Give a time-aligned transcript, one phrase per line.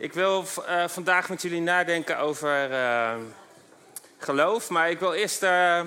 [0.00, 3.14] Ik wil uh, vandaag met jullie nadenken over uh,
[4.18, 5.80] geloof, maar ik wil eerst uh,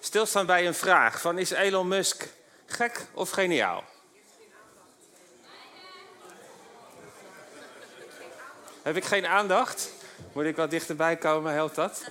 [0.00, 2.28] stilstaan bij een vraag: van is Elon Musk
[2.66, 3.84] gek of geniaal?
[8.82, 9.92] Heb ik geen aandacht?
[10.32, 11.52] Moet ik wat dichterbij komen?
[11.52, 12.04] Helpt dat?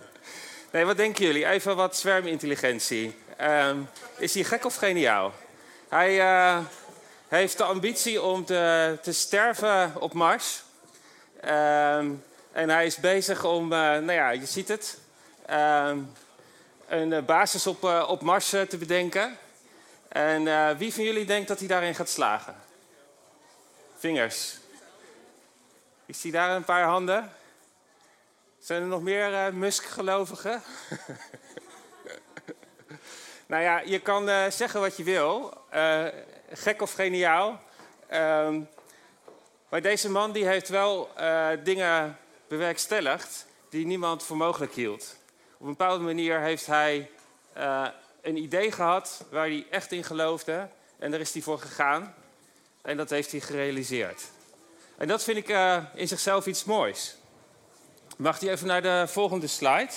[0.72, 1.46] nee, wat denken jullie?
[1.46, 3.18] Even wat zwermintelligentie.
[3.40, 3.88] Um,
[4.18, 5.32] is hij gek of geniaal?
[5.88, 6.20] Hij
[7.28, 10.62] heeft de ambitie om te, te sterven op Mars.
[11.40, 12.10] Ehm,
[12.52, 14.98] en hij is bezig om, uh, nou ja, je ziet het,
[15.50, 15.96] uh,
[16.88, 19.38] een basis op, uh, op Mars eh, te bedenken.
[20.08, 22.54] En wie van jullie denkt dat hij daarin gaat slagen?
[23.98, 24.56] Vingers.
[26.06, 27.32] Ik zie daar een paar handen.
[28.58, 30.62] Zijn er nog meer Musk-gelovigen?
[33.46, 35.54] nou ja, je kan zeggen wat je wil
[36.52, 37.60] gek of geniaal.
[38.08, 38.60] Ehm,
[39.68, 45.16] maar deze man die heeft wel uh, dingen bewerkstelligd die niemand voor mogelijk hield.
[45.54, 47.10] Op een bepaalde manier heeft hij
[47.56, 47.86] uh,
[48.22, 50.68] een idee gehad waar hij echt in geloofde.
[50.98, 52.14] En daar is hij voor gegaan.
[52.82, 54.22] En dat heeft hij gerealiseerd.
[54.96, 57.16] En dat vind ik uh, in zichzelf iets moois.
[58.16, 59.92] Mag hij even naar de volgende slide?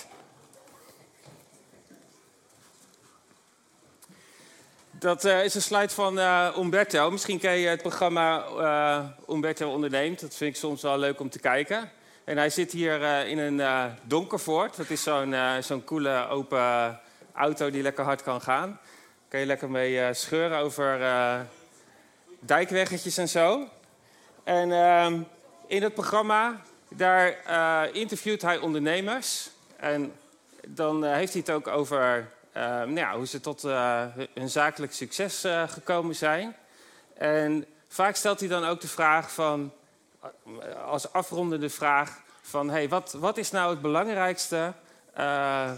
[5.00, 7.12] Dat uh, is een slide van uh, Umberto.
[7.12, 10.20] Misschien ken je het programma uh, Umberto onderneemt.
[10.20, 11.92] Dat vind ik soms wel leuk om te kijken.
[12.24, 14.76] En hij zit hier in een donkervoort.
[14.78, 17.00] Dat is zo'n zo'n coole open
[17.34, 18.68] auto die lekker hard kan gaan.
[18.70, 21.00] Daar kan je lekker mee scheuren over
[22.40, 23.68] dijkweggetjes en zo.
[24.44, 25.22] En ehm,
[25.68, 27.36] in het programma, daar
[27.94, 29.50] interviewt hij ondernemers.
[29.78, 30.14] En
[30.68, 35.46] dan heeft hij het ook over nou ja, hoe ze tot uh, hun zakelijk succes
[35.46, 36.56] uh, gekomen zijn.
[37.14, 39.74] En vaak stelt hij dan ook de vraag van,
[40.86, 44.74] als afrondende vraag van, hey, wat, wat is nou het belangrijkste,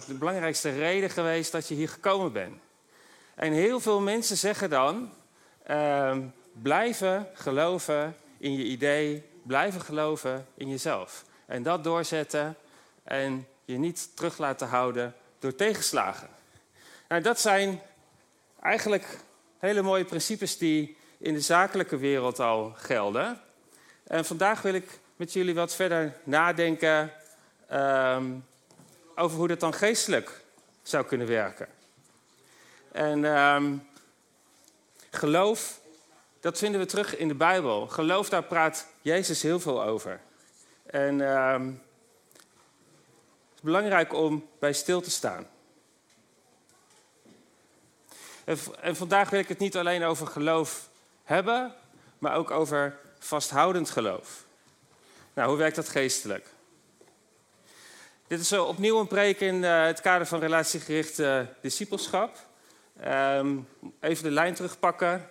[0.08, 2.62] de belangrijkste reden geweest dat je hier gekomen bent?
[3.36, 5.14] En heel veel mensen zeggen dan,
[5.64, 6.22] ehm,
[6.52, 11.24] blijven geloven in je idee, blijven geloven in jezelf.
[11.46, 12.56] En dat doorzetten
[13.04, 16.30] en je niet terug laten houden door tegenslagen.
[17.12, 17.82] Nou, dat zijn
[18.62, 19.20] eigenlijk
[19.60, 23.42] hele mooie principes die in de zakelijke wereld al gelden.
[24.04, 27.12] En vandaag wil ik met jullie wat verder nadenken
[27.72, 28.46] um,
[29.16, 30.42] over hoe dat dan geestelijk
[30.82, 31.68] zou kunnen werken.
[32.92, 33.88] En um,
[35.10, 35.80] geloof,
[36.40, 37.88] dat vinden we terug in de Bijbel.
[37.88, 40.20] Geloof, daar praat Jezus heel veel over.
[40.86, 41.82] En um,
[43.50, 45.48] het is belangrijk om bij stil te staan.
[48.44, 50.90] En vandaag wil ik het niet alleen over geloof
[51.24, 51.74] hebben,
[52.18, 54.44] maar ook over vasthoudend geloof.
[55.34, 56.48] Nou, hoe werkt dat geestelijk?
[58.28, 62.36] Dit is opnieuw een preek in uh, het kader van relatiegericht uh, discipelschap.
[63.08, 63.68] Um,
[64.00, 65.30] even de lijn terugpakken.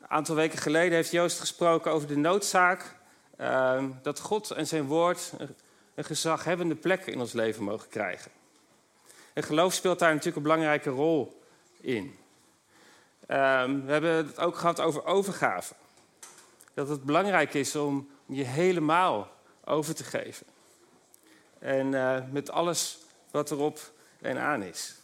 [0.00, 2.96] Een aantal weken geleden heeft Joost gesproken over de noodzaak
[3.40, 5.32] um, dat God en zijn woord
[5.94, 8.30] een gezaghebbende plek in ons leven mogen krijgen.
[9.32, 11.39] En geloof speelt daar natuurlijk een belangrijke rol
[11.80, 12.18] in.
[13.28, 15.74] Um, we hebben het ook gehad over overgave.
[16.74, 19.30] Dat het belangrijk is om je helemaal
[19.64, 20.46] over te geven.
[21.58, 22.98] En uh, met alles
[23.30, 24.94] wat erop en aan is.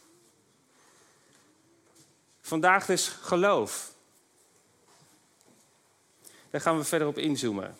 [2.40, 3.92] Vandaag dus geloof.
[6.50, 7.76] Daar gaan we verder op inzoomen.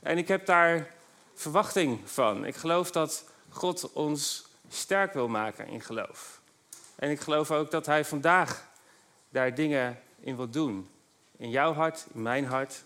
[0.00, 0.94] En ik heb daar
[1.34, 2.44] verwachting van.
[2.44, 6.37] Ik geloof dat God ons sterk wil maken in geloof.
[6.98, 8.68] En ik geloof ook dat Hij vandaag
[9.28, 10.90] daar dingen in wil doen.
[11.36, 12.84] In jouw hart, in mijn hart.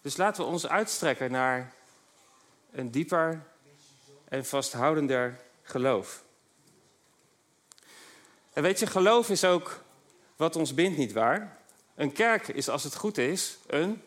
[0.00, 1.72] Dus laten we ons uitstrekken naar
[2.70, 3.42] een dieper
[4.28, 6.22] en vasthoudender geloof.
[8.52, 9.82] En weet je, geloof is ook
[10.36, 11.58] wat ons bindt, niet waar?
[11.94, 14.02] Een kerk is, als het goed is, een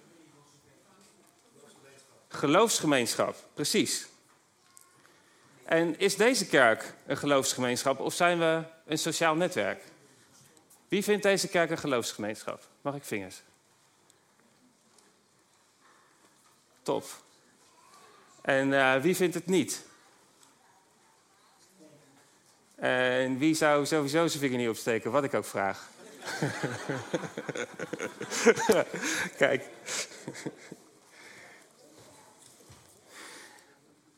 [2.27, 3.35] geloofsgemeenschap.
[3.53, 4.07] Precies.
[5.65, 9.83] En is deze kerk een geloofsgemeenschap of zijn we een sociaal netwerk?
[10.87, 12.67] Wie vindt deze kerk een geloofsgemeenschap?
[12.81, 13.41] Mag ik vingers?
[16.81, 17.05] Top.
[18.41, 19.85] En uh, wie vindt het niet?
[22.75, 25.89] En wie zou sowieso zijn vinger niet opsteken, wat ik ook vraag?
[29.37, 29.63] Kijk.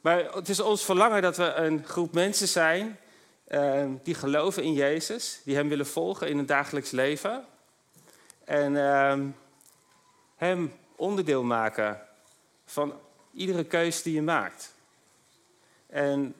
[0.07, 2.99] Maar het is ons verlangen dat we een groep mensen zijn
[3.47, 7.45] uh, die geloven in Jezus, die Hem willen volgen in het dagelijks leven.
[8.45, 9.19] En uh,
[10.35, 12.01] Hem onderdeel maken
[12.65, 12.93] van
[13.33, 14.73] iedere keus die je maakt.
[15.87, 16.35] En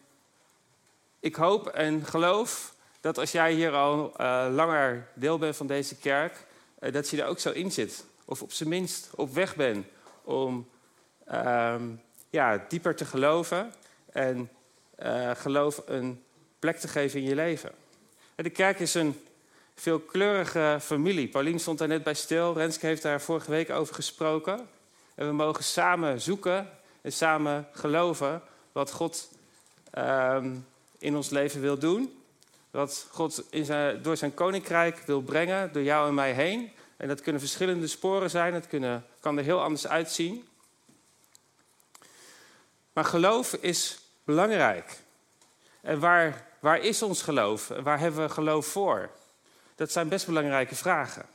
[1.19, 5.95] ik hoop en geloof dat als jij hier al uh, langer deel bent van deze
[5.95, 6.45] kerk,
[6.79, 8.05] uh, dat je er ook zo in zit.
[8.25, 9.85] Of op zijn minst op weg bent
[10.23, 10.69] om
[11.31, 11.75] uh,
[12.29, 13.73] ja, dieper te geloven
[14.11, 14.49] en
[15.03, 16.23] uh, geloof een
[16.59, 17.71] plek te geven in je leven.
[18.35, 19.21] En de kerk is een
[19.75, 21.27] veelkleurige familie.
[21.27, 22.53] Paulien stond daar net bij stil.
[22.53, 24.67] Renske heeft daar vorige week over gesproken.
[25.15, 26.69] En we mogen samen zoeken
[27.01, 28.41] en samen geloven
[28.71, 29.29] wat God
[29.91, 30.55] ehm,
[30.99, 32.21] in ons leven wil doen.
[32.71, 36.71] Wat God in zijn, door zijn koninkrijk wil brengen, door jou en mij heen.
[36.97, 40.47] En dat kunnen verschillende sporen zijn, het kunnen, kan er heel anders uitzien.
[42.97, 44.97] Maar geloof is belangrijk.
[45.81, 47.67] En waar, waar is ons geloof?
[47.67, 49.09] Waar hebben we geloof voor?
[49.75, 51.25] Dat zijn best belangrijke vragen.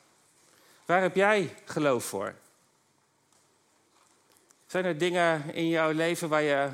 [0.85, 2.35] Waar heb jij geloof voor?
[4.67, 6.71] Zijn er dingen in jouw leven waar je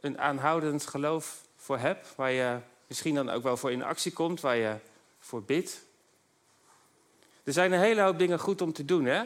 [0.00, 2.14] een aanhoudend geloof voor hebt?
[2.16, 4.76] Waar je misschien dan ook wel voor in actie komt, waar je
[5.20, 5.80] voor bidt?
[7.44, 9.24] Er zijn een hele hoop dingen goed om te doen, hè?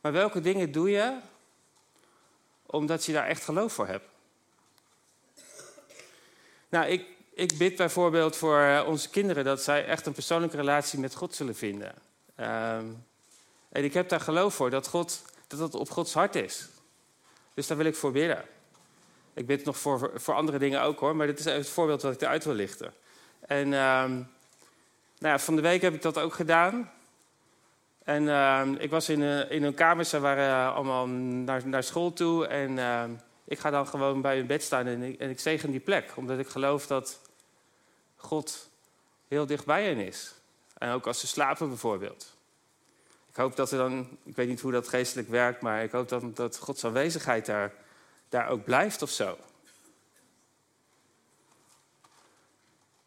[0.00, 1.18] Maar welke dingen doe je
[2.70, 4.08] omdat je daar echt geloof voor hebt?
[6.68, 10.98] Nou, ik, ik bid bijvoorbeeld voor eh, onze kinderen dat zij echt een persoonlijke relatie
[10.98, 11.94] met God zullen vinden.
[12.40, 13.06] Um,
[13.68, 16.68] en ik heb daar geloof voor dat, God, dat het op Gods hart is.
[17.54, 18.44] Dus daar wil ik voor bidden.
[19.34, 22.02] Ik bid nog voor, voor andere dingen ook hoor, maar dit is even het voorbeeld
[22.02, 22.94] wat ik eruit wil lichten.
[23.40, 24.28] En um,
[25.18, 26.92] nou ja, van de week heb ik dat ook gedaan.
[28.08, 32.12] En uh, ik was in, uh, in een kamer, ze waren allemaal naar, naar school
[32.12, 32.46] toe.
[32.46, 33.04] En uh,
[33.44, 36.12] ik ga dan gewoon bij hun bed staan en ik, en ik zegen die plek.
[36.14, 37.20] Omdat ik geloof dat
[38.16, 38.68] God
[39.28, 40.34] heel dicht bij hen is.
[40.78, 42.36] En ook als ze slapen bijvoorbeeld.
[43.30, 46.08] Ik hoop dat er dan, ik weet niet hoe dat geestelijk werkt, maar ik hoop
[46.08, 47.72] dat, dat Gods aanwezigheid daar,
[48.28, 49.38] daar ook blijft of zo.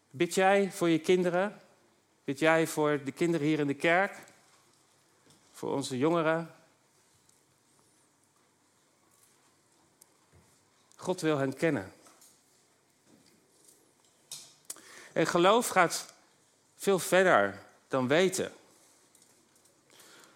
[0.09, 1.61] Bid jij voor je kinderen?
[2.23, 4.29] Bid jij voor de kinderen hier in de kerk?
[5.61, 6.55] Voor onze jongeren?
[10.95, 11.93] God wil hen kennen.
[15.13, 16.13] En geloof gaat
[16.75, 18.53] veel verder dan weten.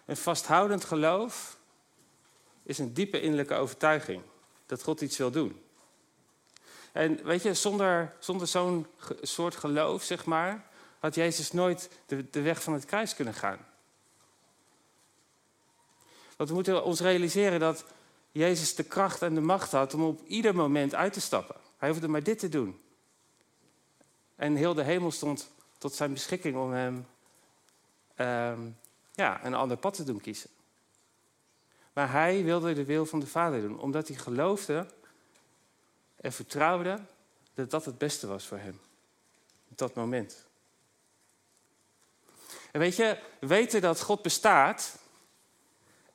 [0.04, 1.56] Een vasthoudend geloof
[2.62, 4.22] is een diepe innerlijke overtuiging
[4.66, 5.64] dat God iets wil doen.
[6.92, 8.86] En weet je, zonder, zonder zo'n
[9.22, 10.66] soort geloof, zeg maar,
[10.98, 13.74] had Jezus nooit de, de weg van het kruis kunnen gaan.
[16.36, 17.84] Want we moeten ons realiseren dat
[18.32, 21.56] Jezus de kracht en de macht had om op ieder moment uit te stappen.
[21.76, 22.80] Hij hoefde maar dit te doen.
[24.34, 27.06] En heel de hemel stond tot zijn beschikking om hem
[28.16, 28.76] um,
[29.12, 30.50] ja, een ander pad te doen kiezen.
[31.92, 34.86] Maar hij wilde de wil van de Vader doen, omdat hij geloofde
[36.16, 37.00] en vertrouwde
[37.54, 38.80] dat dat het beste was voor hem.
[39.70, 40.46] Op dat moment.
[42.72, 44.98] En weet je, weten dat God bestaat,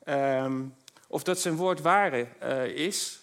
[0.04, 0.74] um,
[1.06, 3.20] of dat zijn woord waar uh, is,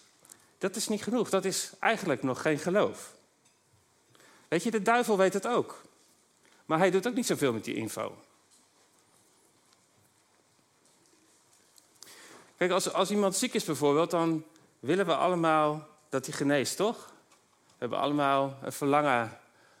[0.58, 1.30] dat is niet genoeg.
[1.30, 3.14] Dat is eigenlijk nog geen geloof.
[4.48, 5.82] Weet je, de duivel weet het ook.
[6.66, 8.16] Maar hij doet ook niet zoveel met die info.
[12.56, 14.44] Kijk, als, als iemand ziek is bijvoorbeeld, dan
[14.78, 17.12] willen we allemaal dat hij geneest, toch?
[17.66, 19.38] We hebben allemaal een verlangen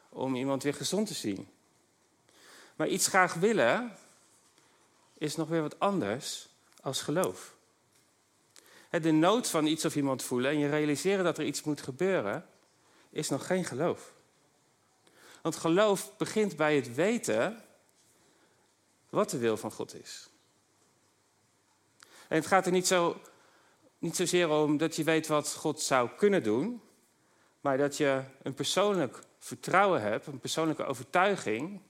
[0.08, 1.48] om iemand weer gezond te zien.
[2.76, 3.96] Maar iets graag willen
[5.18, 6.48] is nog weer wat anders
[6.80, 7.54] als geloof.
[8.90, 12.46] De nood van iets of iemand voelen en je realiseren dat er iets moet gebeuren,
[13.10, 14.12] is nog geen geloof.
[15.42, 17.62] Want geloof begint bij het weten
[19.08, 20.28] wat de wil van God is.
[22.28, 23.20] En het gaat er niet, zo,
[23.98, 26.82] niet zozeer om dat je weet wat God zou kunnen doen,
[27.60, 31.80] maar dat je een persoonlijk vertrouwen hebt, een persoonlijke overtuiging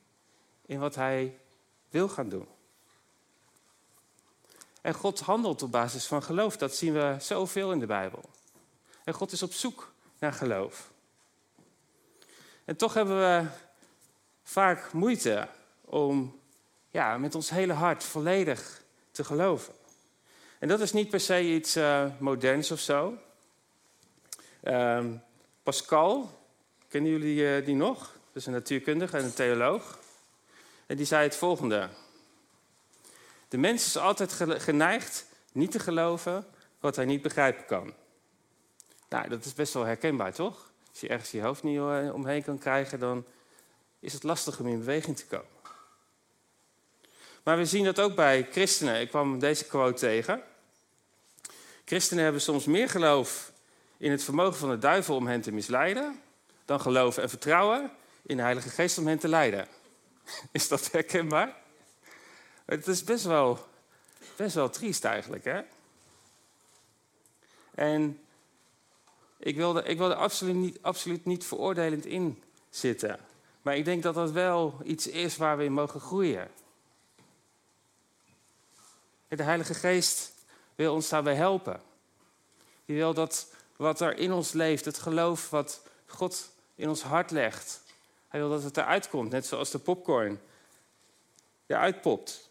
[0.67, 1.39] in wat Hij
[1.89, 2.49] wil gaan doen.
[4.81, 6.57] En God handelt op basis van geloof.
[6.57, 8.31] Dat zien we zoveel in de Bijbel.
[9.05, 10.91] En God is op zoek naar geloof.
[12.65, 13.47] En toch hebben we
[14.43, 15.49] vaak moeite
[15.81, 16.41] om
[16.91, 19.75] ja, met ons hele hart volledig te geloven.
[20.59, 23.19] En dat is niet per se iets uh, moderns of zo.
[24.65, 25.23] Um,
[25.63, 26.31] Pascal,
[26.89, 27.99] kennen jullie uh, die nog?
[27.99, 29.99] Dat is een natuurkundige en een theoloog.
[30.87, 31.89] En die zei het volgende.
[33.51, 36.47] De mens is altijd geneigd niet te geloven
[36.81, 37.95] wat hij niet begrijpen kan.
[39.09, 40.71] Nou, dat is best wel herkenbaar, toch?
[40.91, 43.25] Als je ergens je hoofd niet eh, omheen kan krijgen, dan
[44.01, 45.47] is het lastig om in beweging te komen.
[47.43, 49.01] Maar we zien dat ook bij christenen.
[49.01, 50.43] Ik kwam deze quote tegen.
[51.85, 53.53] Christenen hebben soms meer geloof
[53.97, 56.21] in het vermogen van de duivel om hen te misleiden,
[56.65, 57.91] dan geloof en vertrouwen
[58.23, 59.69] in de Heilige Geest om hen te leiden.
[60.53, 61.57] Is dat herkenbaar?
[62.71, 63.59] Het is best wel,
[64.37, 65.61] best wel triest eigenlijk, hè?
[67.75, 68.21] En
[69.39, 73.19] ik wil er, ik wil er absoluut, niet, absoluut niet veroordelend in zitten.
[73.63, 76.51] Maar ik denk dat dat wel iets is waar we in mogen groeien.
[79.29, 80.33] De Heilige Geest
[80.75, 81.81] wil ons daarbij helpen.
[82.85, 87.31] Die wil dat wat er in ons leeft, het geloof wat God in ons hart
[87.31, 87.83] legt,
[88.29, 90.41] hij wil dat het eruit komt, net zoals de popcorn
[91.67, 92.50] eruit popt.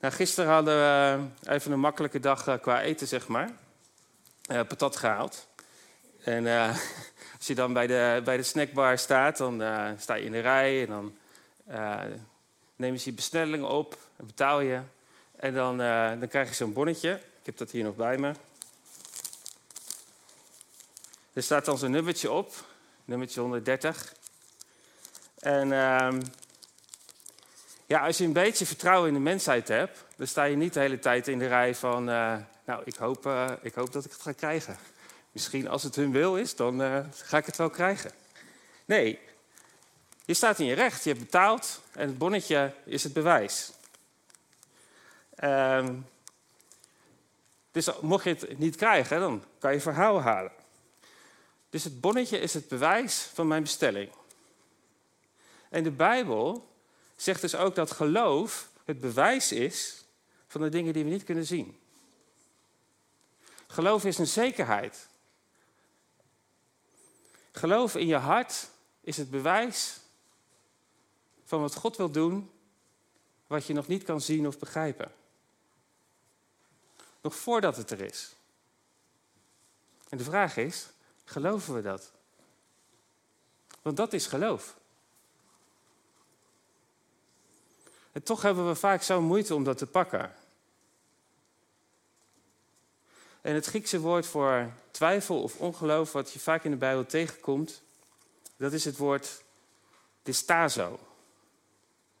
[0.00, 3.50] Nou, gisteren hadden we even een makkelijke dag eh, qua eten, zeg maar.
[4.50, 5.46] Uh, patat gehaald.
[6.24, 6.46] En
[7.36, 9.62] als je dan bij de, bij de snackbar staat, dan
[9.98, 11.12] sta je in de rij en dan
[12.76, 14.80] nemen ze je bestelling op en betaal je.
[15.36, 15.76] En dan,
[16.18, 17.10] dan krijg je zo'n bonnetje.
[17.12, 18.32] Ik heb dat hier nog bij me.
[21.32, 22.52] Er staat dan zo'n nummertje op,
[23.04, 24.14] nummertje 130.
[25.38, 26.20] En ehm,
[27.88, 30.80] ja, als je een beetje vertrouwen in de mensheid hebt, dan sta je niet de
[30.80, 34.10] hele tijd in de rij van, uh, nou, ik hoop, uh, ik hoop dat ik
[34.10, 34.76] het ga krijgen.
[35.32, 38.10] Misschien als het hun wil is, dan uh, ga ik het wel krijgen.
[38.84, 39.18] Nee,
[40.24, 43.72] je staat in je recht, je hebt betaald en het bonnetje is het bewijs.
[45.44, 46.06] Um,
[47.70, 50.52] dus mocht je het niet krijgen, dan kan je verhaal halen.
[51.70, 54.10] Dus het bonnetje is het bewijs van mijn bestelling.
[55.68, 56.68] En de Bijbel
[57.22, 60.04] zegt dus ook dat geloof het bewijs is
[60.46, 61.78] van de dingen die we niet kunnen zien.
[63.66, 65.08] Geloof is een zekerheid.
[67.52, 68.68] Geloof in je hart
[69.00, 70.00] is het bewijs
[71.44, 72.50] van wat God wil doen,
[73.46, 75.12] wat je nog niet kan zien of begrijpen.
[77.20, 78.32] Nog voordat het er is.
[80.08, 80.88] En de vraag is,
[81.24, 82.12] geloven we dat?
[83.82, 84.76] Want dat is geloof.
[88.22, 90.34] Toch hebben we vaak zo'n moeite om dat te pakken.
[93.40, 97.82] En het Griekse woord voor twijfel of ongeloof, wat je vaak in de Bijbel tegenkomt,
[98.56, 99.42] dat is het woord
[100.22, 100.98] distazo.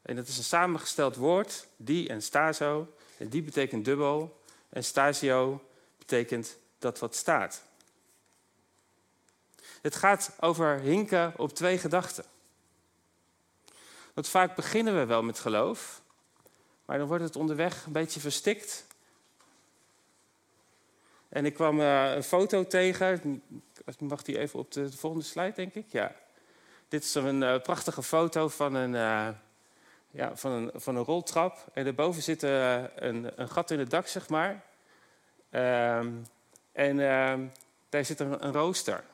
[0.02, 2.92] En dat is een samengesteld woord, die en stazo.
[3.16, 4.40] En die betekent dubbel.
[4.68, 5.64] En stasio
[5.98, 7.62] betekent dat wat staat.
[9.82, 12.24] Het gaat over hinken op twee gedachten.
[14.18, 16.02] Want vaak beginnen we wel met geloof,
[16.84, 18.86] maar dan wordt het onderweg een beetje verstikt.
[21.28, 23.42] En ik kwam uh, een foto tegen.
[23.98, 25.84] Mag die even op de, volgende slide, denk ik?
[25.88, 26.14] Ja.
[26.88, 29.28] Dit is een uh, prachtige foto van een, uh,
[30.10, 31.66] ja, van, een, van een roltrap.
[31.72, 34.64] En daarboven zit een, een, gat in het dak, zeg maar.
[35.50, 36.12] Ehm,
[36.72, 37.46] en ehm,
[37.88, 39.04] daar zit een, een rooster.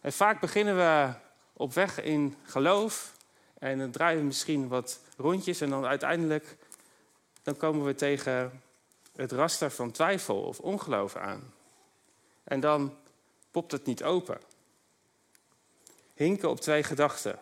[0.00, 1.12] En vaak beginnen we
[1.52, 3.14] op weg in geloof.
[3.70, 5.60] En dan draaien we misschien wat rondjes.
[5.60, 6.56] En dan uiteindelijk
[7.42, 8.62] dan komen we tegen
[9.16, 11.54] het raster van twijfel of ongeloof aan.
[12.44, 12.96] En dan
[13.50, 14.40] popt het niet open.
[16.14, 17.38] Hinken op twee gedachten.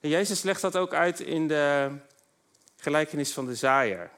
[0.00, 1.96] En Jezus legt dat ook uit in de
[2.76, 4.10] gelijkenis van de zaaier.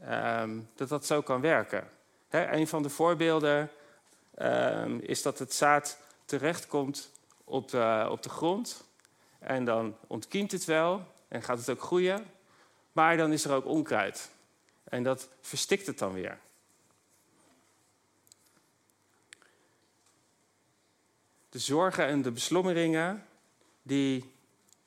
[0.00, 1.90] Ehm, dat dat zo kan werken.
[2.28, 3.70] He, een van de voorbeelden
[4.38, 7.10] um, is dat het zaad terechtkomt
[7.44, 8.84] op de, op de grond.
[9.44, 12.26] En dan ontkiemt het wel en gaat het ook groeien.
[12.92, 14.30] Maar dan is er ook onkruid.
[14.84, 16.38] En dat verstikt het dan weer.
[21.48, 23.26] De zorgen en de beslommeringen,
[23.82, 24.32] die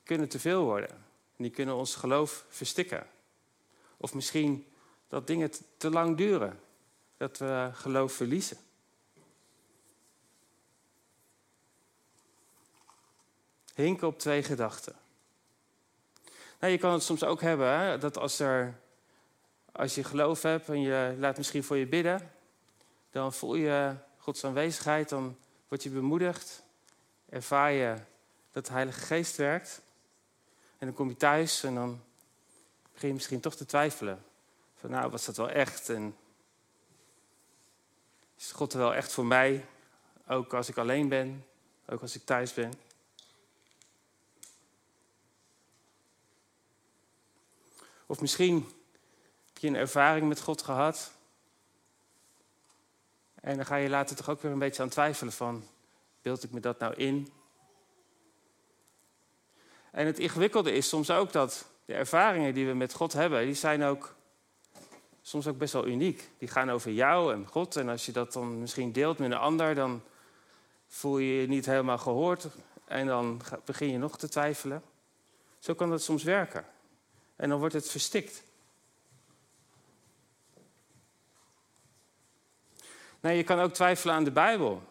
[0.04, 1.04] kunnen te veel worden.
[1.36, 3.06] Die kunnen ons geloof verstikken.
[3.96, 4.66] Of misschien
[5.08, 6.60] dat dingen te lang duren.
[7.16, 8.56] Dat we geloof verliezen.
[13.82, 14.96] Hinken op twee gedachten.
[16.60, 18.78] Nou, je kan het soms ook hebben hè, dat als, er,
[19.72, 22.30] als je geloof hebt en je laat misschien voor je bidden,
[23.10, 25.36] dan voel je Gods aanwezigheid, dan
[25.68, 26.62] word je bemoedigd,
[27.28, 27.94] ervaar je
[28.52, 29.80] dat de Heilige Geest werkt.
[30.78, 32.00] En dan kom je thuis en dan
[32.92, 34.24] begin je misschien toch te twijfelen.
[34.80, 35.88] Van nou, was dat wel echt?
[35.88, 36.16] En
[38.36, 39.64] is God er wel echt voor mij?
[40.26, 41.46] Ook als ik alleen ben,
[41.88, 42.72] ook als ik thuis ben.
[48.10, 48.54] Of misschien
[49.46, 51.12] heb je een ervaring met God gehad.
[53.34, 55.64] En dan ga je later toch ook weer een beetje aan twijfelen van,
[56.22, 57.32] beeld ik me dat nou in?
[59.90, 63.54] En het ingewikkelde is soms ook dat de ervaringen die we met God hebben, die
[63.54, 64.14] zijn ook
[65.22, 66.30] soms ook best wel uniek.
[66.38, 67.76] Die gaan over jou en God.
[67.76, 70.02] En als je dat dan misschien deelt met een ander, dan
[70.86, 72.46] voel je je niet helemaal gehoord.
[72.84, 74.82] En dan begin je nog te twijfelen.
[75.58, 76.64] Zo kan dat soms werken.
[77.38, 78.42] En dan wordt het verstikt.
[83.20, 84.82] Nee, je kan ook twijfelen aan de Bijbel.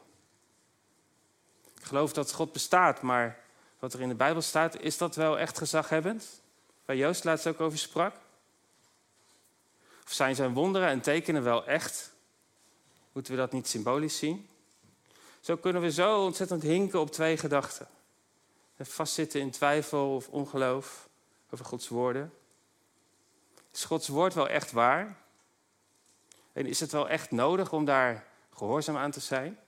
[1.78, 3.40] Ik geloof dat God bestaat, maar
[3.80, 6.42] wat er in de Bijbel staat, is dat wel echt gezaghebbend?
[6.86, 8.16] Waar Joost laatst ook over sprak.
[10.06, 12.14] Of zijn zijn wonderen en tekenen wel echt?
[13.12, 14.50] Moeten we dat niet symbolisch zien?
[15.40, 17.88] Zo kunnen we zo ontzettend hinken op twee gedachten.
[18.80, 21.10] Vastzitten in twijfel of ongeloof
[21.50, 22.34] over Gods woorden.
[23.74, 25.18] Is Gods woord wel echt waar?
[26.54, 29.60] En is het wel echt nodig om daar gehoorzaam aan te zijn?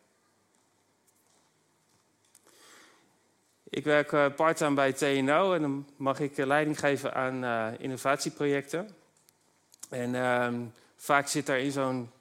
[3.70, 7.68] Ik werk uh, parttime bij TNO en dan mag ik eh, leiding geven aan uh,
[7.77, 8.89] innovatieprojecten.
[9.89, 10.62] En ehm,
[10.96, 12.12] vaak zit er in zo'n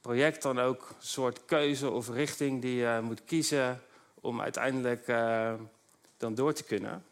[0.00, 3.82] project dan ook een soort keuze of richting die je moet kiezen
[4.20, 5.06] om uiteindelijk
[6.16, 7.04] dan door te kunnen.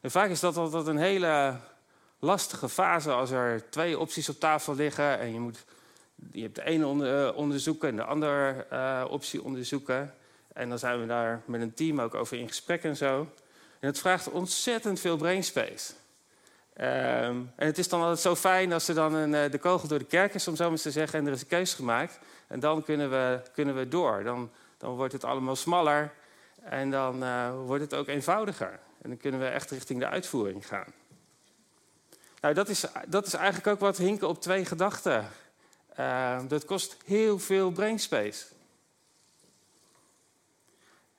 [0.00, 1.56] En vaak is dat altijd een hele
[2.18, 5.64] lastige fase als er twee opties op tafel liggen en je moet
[6.32, 8.66] je hebt de ene onderzoeken en de andere
[9.08, 10.14] optie onderzoeken.
[10.52, 13.28] En dan zijn we daar met een team ook over in gesprek en zo.
[13.80, 15.92] En het vraagt ontzettend veel brainspace.
[16.80, 19.88] Um, en het is dan altijd zo fijn als er dan een, eh, de kogel
[19.88, 22.18] door de kerk is, om zo maar te zeggen, en er is een keuze gemaakt.
[22.46, 24.22] En dan kunnen we, kunnen we door.
[24.24, 26.12] Dan, dan wordt het allemaal smaller
[26.62, 27.24] en dan
[27.66, 28.78] wordt het ook eenvoudiger.
[29.02, 30.92] En dan kunnen we echt richting de uitvoering gaan.
[32.40, 35.28] Nou, dat is, dat is eigenlijk ook wat hinken op twee gedachten.
[35.98, 38.46] Uh, dat kost heel veel brainspace.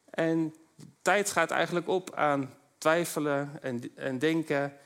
[0.10, 0.56] En
[1.02, 4.78] tijd gaat eigenlijk op aan twijfelen en, en denken.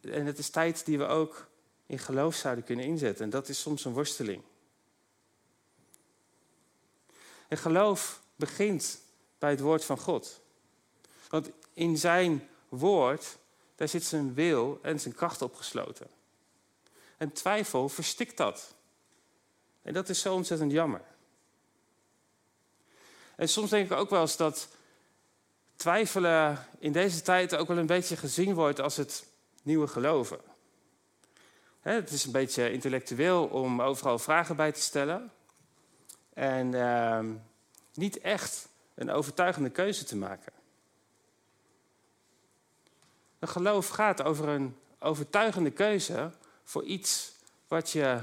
[0.00, 1.46] En het is tijd die we ook
[1.86, 3.24] in geloof zouden kunnen inzetten.
[3.24, 4.42] En dat is soms een worsteling.
[7.48, 9.00] En geloof begint
[9.38, 10.40] bij het woord van God.
[11.28, 13.38] Want in zijn woord,
[13.82, 16.06] daar zit zijn wil en zijn kracht opgesloten.
[17.16, 18.74] En twijfel verstikt dat.
[19.82, 21.00] En dat is zo ontzettend jammer.
[23.36, 24.68] En soms denk ik ook wel eens dat
[25.76, 29.26] twijfelen in deze tijd ook wel een beetje gezien wordt als het
[29.62, 30.40] nieuwe geloven.
[31.80, 35.32] het is een beetje intellectueel om overal vragen bij te stellen.
[36.34, 37.34] En ehm,
[37.94, 40.61] niet echt een overtuigende keuze te maken.
[43.42, 46.30] Een geloof gaat over een overtuigende keuze
[46.64, 47.32] voor iets
[47.68, 48.20] wat je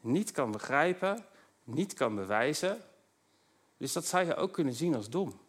[0.00, 1.24] niet kan begrijpen,
[1.64, 2.82] niet kan bewijzen,
[3.76, 5.40] dus dat zou je ook kunnen zien als dom.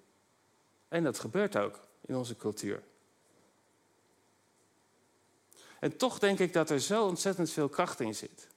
[0.88, 2.84] En dat gebeurt ook in onze cultuur.
[5.80, 8.48] En toch denk ik dat er zo ontzettend veel kracht in zit.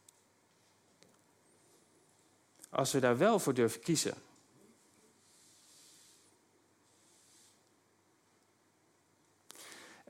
[2.71, 4.15] Als we daar wel voor durven kiezen.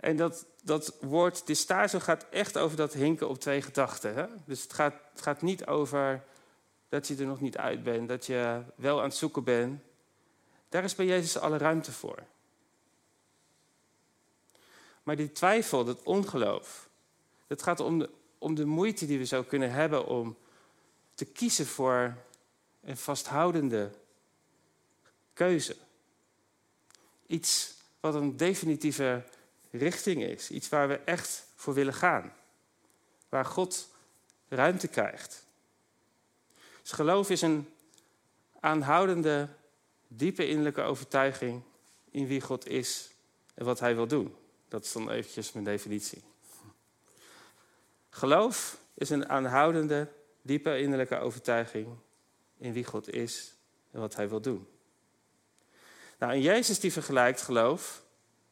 [0.01, 4.15] En dat, dat woord distazo gaat echt over dat hinken op twee gedachten.
[4.15, 4.27] Hè?
[4.45, 6.25] Dus het gaat, het gaat niet over
[6.89, 9.81] dat je er nog niet uit bent, dat je wel aan het zoeken bent.
[10.69, 12.19] Daar is bij Jezus alle ruimte voor.
[15.03, 16.89] Maar die twijfel, dat ongeloof,
[17.47, 20.37] dat gaat om de, om de moeite die we zo kunnen hebben om
[21.15, 22.17] te kiezen voor
[22.83, 23.91] een vasthoudende
[25.33, 25.77] keuze.
[27.27, 29.25] Iets wat een definitieve
[29.71, 30.51] richting is.
[30.51, 32.33] Iets waar we echt voor willen gaan.
[33.29, 33.89] Waar God
[34.49, 35.47] ruimte krijgt.
[36.83, 37.69] Dus geloof is een
[38.61, 39.49] aanhoudende,
[40.09, 41.63] diepe innerlijke overtuiging
[42.11, 43.11] in wie God is
[43.55, 44.35] en wat Hij wil doen.
[44.69, 46.23] Dat is dan eventjes mijn definitie.
[48.11, 50.09] Geloof is een aanhoudende,
[50.43, 51.89] diepe innerlijke overtuiging
[52.59, 53.55] in wie God is
[53.91, 54.69] en wat Hij wil doen.
[56.19, 58.03] Nou, en Jezus die vergelijkt geloof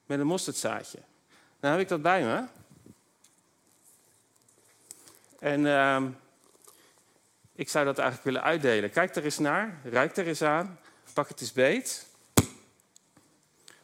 [0.07, 0.99] met een mosterdzaadje.
[1.61, 2.45] Nou heb ik dat bij me.
[5.39, 6.03] En uh,
[7.53, 8.91] ik zou dat eigenlijk willen uitdelen.
[8.91, 10.79] Kijk er eens naar, ruik er eens aan,
[11.13, 12.07] pak het eens beet.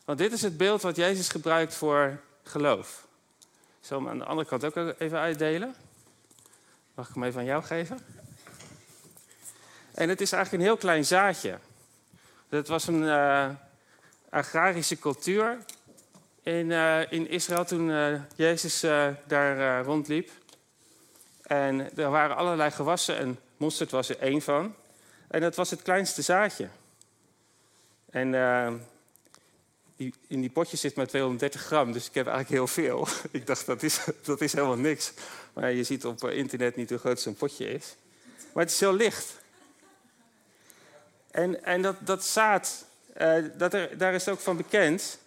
[0.04, 3.06] Want dit is het beeld wat Jezus gebruikt voor geloof.
[3.80, 5.74] Ik zal hem aan de andere kant ook even uitdelen.
[6.94, 7.98] Mag ik hem even aan jou geven?
[9.94, 11.58] En het is eigenlijk een heel klein zaadje.
[12.48, 13.50] Het was een uh,
[14.30, 15.58] agrarische cultuur
[16.44, 18.80] in, uh, in Israël toen uh, Jezus
[19.26, 20.30] daar rondliep.
[21.42, 24.74] En er waren allerlei gewassen en Mosterd was er één van.
[25.28, 26.68] En dat was het kleinste zaadje.
[28.10, 28.34] En
[30.26, 33.08] in die potjes zit maar 230 gram, dus ik heb eigenlijk heel veel.
[33.38, 35.12] ik dacht, dat is, dat is helemaal niks.
[35.52, 37.96] Maar je ziet op internet niet hoe groot zo'n potje is.
[38.52, 39.38] Maar het is heel licht.
[41.30, 42.84] En, en dat, dat zaad,
[43.56, 45.18] dat er, daar is ook van bekend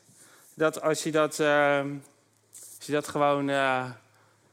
[0.58, 1.80] dat als je dat, uh,
[2.78, 3.92] als je dat gewoon uh,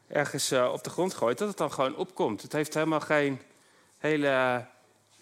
[0.09, 2.43] ergens op de grond gooit, dat het dan gewoon opkomt.
[2.43, 3.43] Het heeft helemaal geen
[3.99, 4.67] hele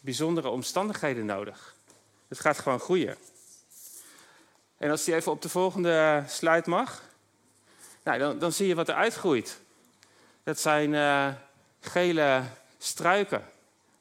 [0.01, 1.75] bijzondere omstandigheden nodig.
[2.29, 3.17] Het gaat gewoon groeien.
[4.79, 7.03] En als die even op de volgende slide mag,
[8.03, 9.61] nou, dan, dan zie je wat er uitgroeit.
[10.43, 10.95] Dat zijn
[11.81, 12.43] gele
[12.79, 13.45] struiken.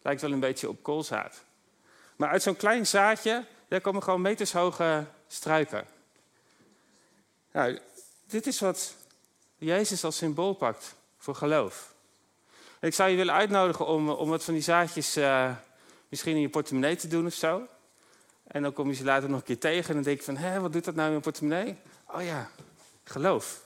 [0.02, 1.44] Lijkt wel een beetje op koolzaad.
[2.16, 5.86] Maar uit zo'n klein zaadje, daar komen gewoon metershoge struiken.
[7.52, 7.80] Nou,
[8.28, 8.96] dit is wat
[9.58, 11.94] Jezus als symbool pakt voor geloof.
[12.80, 15.56] ik zou je willen uitnodigen om, om wat van die zaadjes uh,
[16.10, 17.68] misschien in je portemonnee te doen of zo.
[18.44, 20.38] En dan kom je ze later nog een keer tegen en dan denk je van,
[20.38, 21.78] hé, wat doet dat nou in mijn portemonnee?
[22.08, 22.50] Oh ja,
[23.04, 23.62] geloof.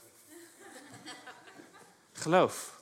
[2.12, 2.80] geloof.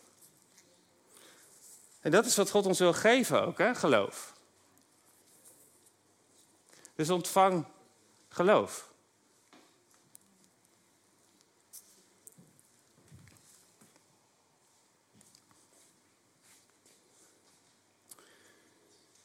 [2.01, 3.75] En dat is wat God ons wil geven ook, hè?
[3.75, 4.33] geloof.
[6.95, 7.65] Dus ontvang
[8.29, 8.93] geloof.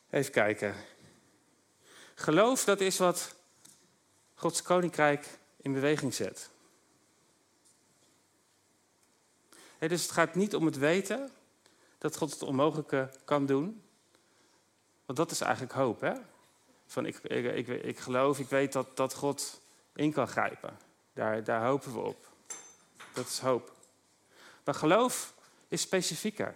[0.09, 0.75] Even kijken.
[2.15, 3.35] Geloof, dat is wat
[4.35, 6.49] Gods koninkrijk in beweging zet.
[9.79, 11.31] dus het gaat niet om het weten
[11.97, 13.83] dat God het onmogelijke kan doen.
[15.05, 16.01] Want dat is eigenlijk hoop.
[16.01, 16.13] Hè?
[16.87, 19.61] Van ik, ik, ik, ik geloof, ik weet dat, dat God
[19.95, 20.77] in kan grijpen.
[21.13, 22.27] Daar, daar hopen we op.
[23.13, 23.73] Dat is hoop.
[24.63, 25.33] Maar geloof
[25.67, 26.55] is specifieker.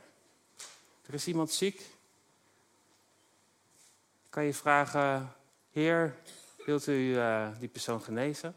[1.06, 1.93] Er is iemand ziek.
[4.34, 5.34] Kan je vragen,
[5.72, 6.16] Heer,
[6.66, 8.56] wilt u uh, die persoon genezen?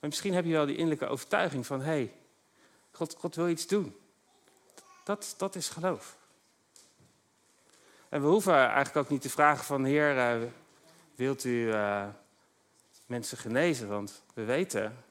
[0.00, 2.12] Maar misschien heb je wel die innerlijke overtuiging van, hé, hey,
[2.90, 3.96] God, wil iets doen.
[5.02, 6.16] Dat, dat is geloof.
[8.08, 10.48] En we hoeven eigenlijk ook niet te vragen van, Heer, uh,
[11.14, 12.06] wilt u uh,
[13.06, 13.88] mensen genezen?
[13.88, 15.04] Want we weten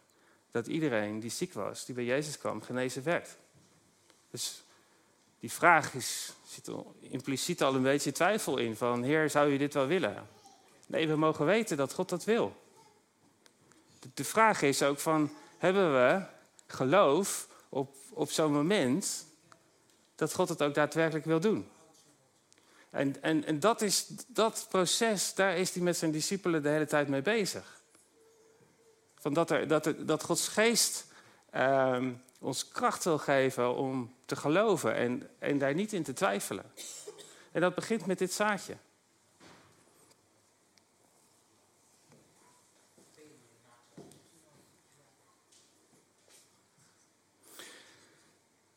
[0.51, 3.37] dat iedereen die ziek was, die bij Jezus kwam, genezen werd.
[4.29, 4.63] Dus
[5.43, 9.73] die vraag is, zit impliciet al een beetje twijfel in van, Heer, zou u dit
[9.73, 10.27] wel willen?
[10.87, 12.55] Nee, we mogen weten dat God dat wil.
[14.13, 16.25] De vraag is ook van, hebben we
[16.67, 19.25] geloof op, op zo'n moment
[20.15, 21.69] dat God het ook daadwerkelijk wil doen?
[22.89, 26.87] En, en, en dat, is, dat proces, daar is hij met zijn discipelen de hele
[26.87, 27.81] tijd mee bezig.
[29.15, 31.05] Van dat, er, dat, dat Gods geest
[31.55, 32.07] uh,
[32.43, 36.71] ons kracht wil geven om te geloven en, en daar niet in te twijfelen.
[37.51, 38.77] En dat begint met dit zaadje.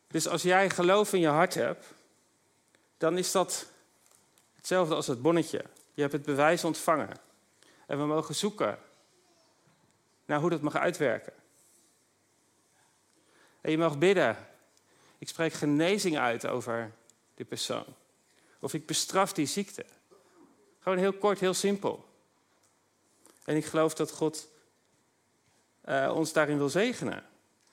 [0.07, 1.85] Dus als jij geloof in je hart hebt,
[2.97, 3.71] dan is dat
[4.55, 5.65] hetzelfde als het bonnetje.
[5.93, 7.19] Je hebt het bewijs ontvangen.
[7.85, 8.79] En we mogen zoeken
[10.25, 11.33] naar hoe dat mag uitwerken.
[13.67, 14.37] En je mag bidden.
[15.17, 16.91] Ik spreek genezing uit over
[17.35, 17.85] die persoon.
[18.59, 19.85] Of ik bestraf die ziekte.
[20.79, 22.05] Gewoon heel kort, heel simpel.
[23.43, 24.47] En ik geloof dat God
[25.85, 27.23] uh, ons daarin wil zegenen.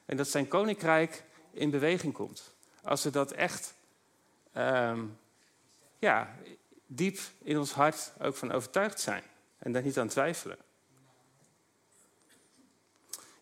[0.04, 2.54] En dat zijn koninkrijk in beweging komt.
[2.82, 3.74] Als we dat echt
[4.56, 5.18] um,
[5.98, 6.36] ja,
[6.86, 9.22] diep in ons hart ook van overtuigd zijn.
[9.58, 10.58] En daar niet aan twijfelen.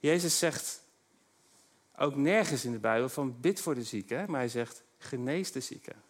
[0.01, 0.82] Jezus zegt
[2.03, 5.61] ook nergens in de Bijbel van bid voor de zieken, maar hij zegt genees de
[5.61, 6.03] zieken.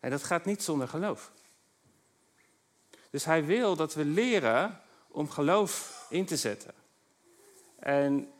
[0.00, 1.32] En dat gaat niet zonder geloof.
[3.10, 6.74] Dus hij wil dat we leren om geloof in te zetten.
[7.78, 8.32] En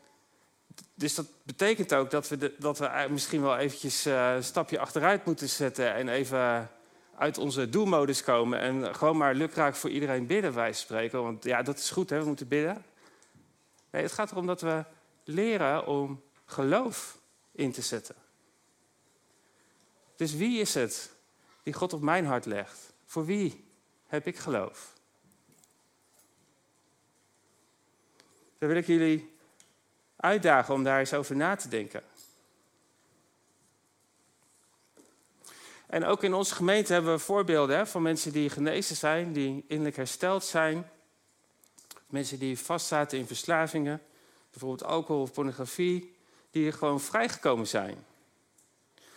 [0.93, 5.25] dus dat betekent ook dat we, dat we misschien wel eventjes uh, een stapje achteruit
[5.25, 6.69] moeten zetten en even
[7.17, 11.23] uit onze doelmodus komen en gewoon maar lukraak voor iedereen bidden, wij spreken.
[11.23, 12.19] Want ja, dat is goed, hè?
[12.19, 12.85] we moeten bidden.
[13.89, 14.83] Nee, het gaat erom dat we
[15.23, 16.21] leren om
[16.53, 17.17] geloof
[17.51, 18.15] in te zetten.
[20.15, 21.11] Dus wie is het
[21.63, 22.93] die God op mijn hart legt?
[23.05, 23.65] Voor wie
[24.07, 24.93] heb ik geloof?
[28.57, 29.35] Daar wil ik jullie
[30.15, 32.03] uitdagen om daar eens over na te denken.
[35.87, 39.95] En ook in onze gemeente hebben we voorbeelden van mensen die genezen zijn, die innerlijk
[39.95, 40.89] hersteld zijn.
[42.07, 44.01] Mensen die vastzaten in verslavingen,
[44.49, 46.12] bijvoorbeeld alcohol of pornografie,
[46.53, 48.05] die gewoon vrijgekomen zijn.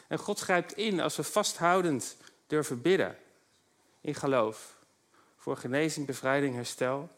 [0.09, 3.19] En God grijpt in als we vasthoudend durven bidden
[4.01, 4.77] in geloof.
[5.37, 7.11] Voor genezing, bevrijding, herstel.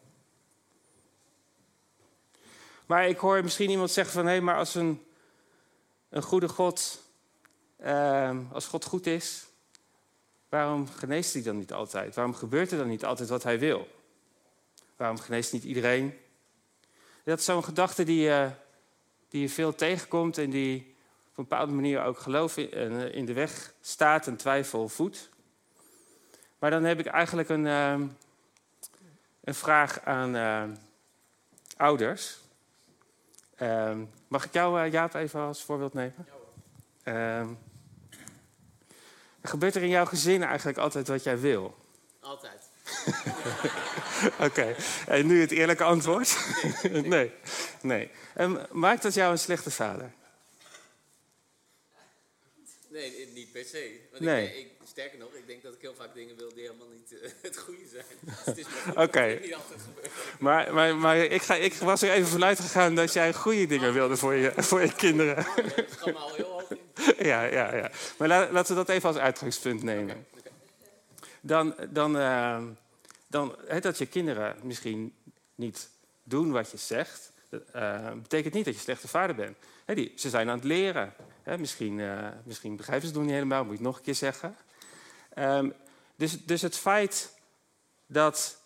[2.87, 4.27] Maar ik hoor misschien iemand zeggen van...
[4.27, 5.07] hé, maar als een,
[6.09, 7.03] een goede God...
[7.77, 9.47] Ehm, als God goed is...
[10.49, 12.15] waarom geneest hij dan niet altijd?
[12.15, 13.89] Waarom gebeurt er dan niet altijd wat hij wil?
[14.97, 16.19] Waarom geneest niet iedereen?
[17.25, 18.51] Dat is zo'n gedachte die, uh,
[19.29, 20.39] die je veel tegenkomt...
[20.39, 20.97] en die
[21.31, 25.29] op een bepaalde manier ook geloof in, in de weg staat en twijfel voedt.
[26.59, 28.01] Maar dan heb ik eigenlijk een, uh,
[29.41, 30.63] een vraag aan uh,
[31.77, 32.39] ouders.
[33.59, 33.97] Uh,
[34.29, 36.27] mag ik jou, uh, Jaap, even als voorbeeld nemen?
[37.05, 37.47] Ja,
[39.43, 41.75] gebeurt er in jouw gezin eigenlijk altijd wat jij wil?
[42.21, 42.68] Altijd.
[44.35, 44.77] Oké, okay.
[45.07, 46.37] en nu het eerlijke antwoord?
[46.93, 47.31] Nee.
[47.83, 48.11] nee.
[48.35, 50.13] En maakt dat jou een slechte vader?
[52.89, 54.01] Nee, niet per se.
[54.11, 54.47] Want nee.
[54.47, 57.13] ik, ik, sterker nog, ik denk dat ik heel vaak dingen wil die helemaal niet
[57.13, 58.55] uh, het goede zijn.
[58.57, 59.01] Dus Oké.
[59.01, 59.39] Okay.
[59.43, 60.13] niet altijd gebeurt.
[60.39, 63.93] Maar, maar, maar ik, ga, ik was er even vanuit gegaan dat jij goede dingen
[63.93, 65.37] wilde voor je, voor je kinderen.
[65.57, 66.79] Ja, dat gaat me al heel hoog in.
[67.27, 67.91] ja, ja, ja.
[68.17, 70.17] Maar la, laten we dat even als uitgangspunt nemen.
[70.17, 70.38] Okay.
[71.49, 72.63] Dan, dan, uh,
[73.27, 75.15] dan dat je kinderen misschien
[75.55, 75.91] niet
[76.23, 79.57] doen wat je zegt, uh, betekent niet dat je slechte vader bent.
[79.87, 81.15] Die, ze zijn aan het leren.
[81.59, 84.57] Misschien, uh, misschien begrijpen ze het nog niet helemaal, moet ik nog een keer zeggen.
[85.39, 85.75] Um,
[86.17, 87.33] dus, dus het feit
[88.07, 88.59] dat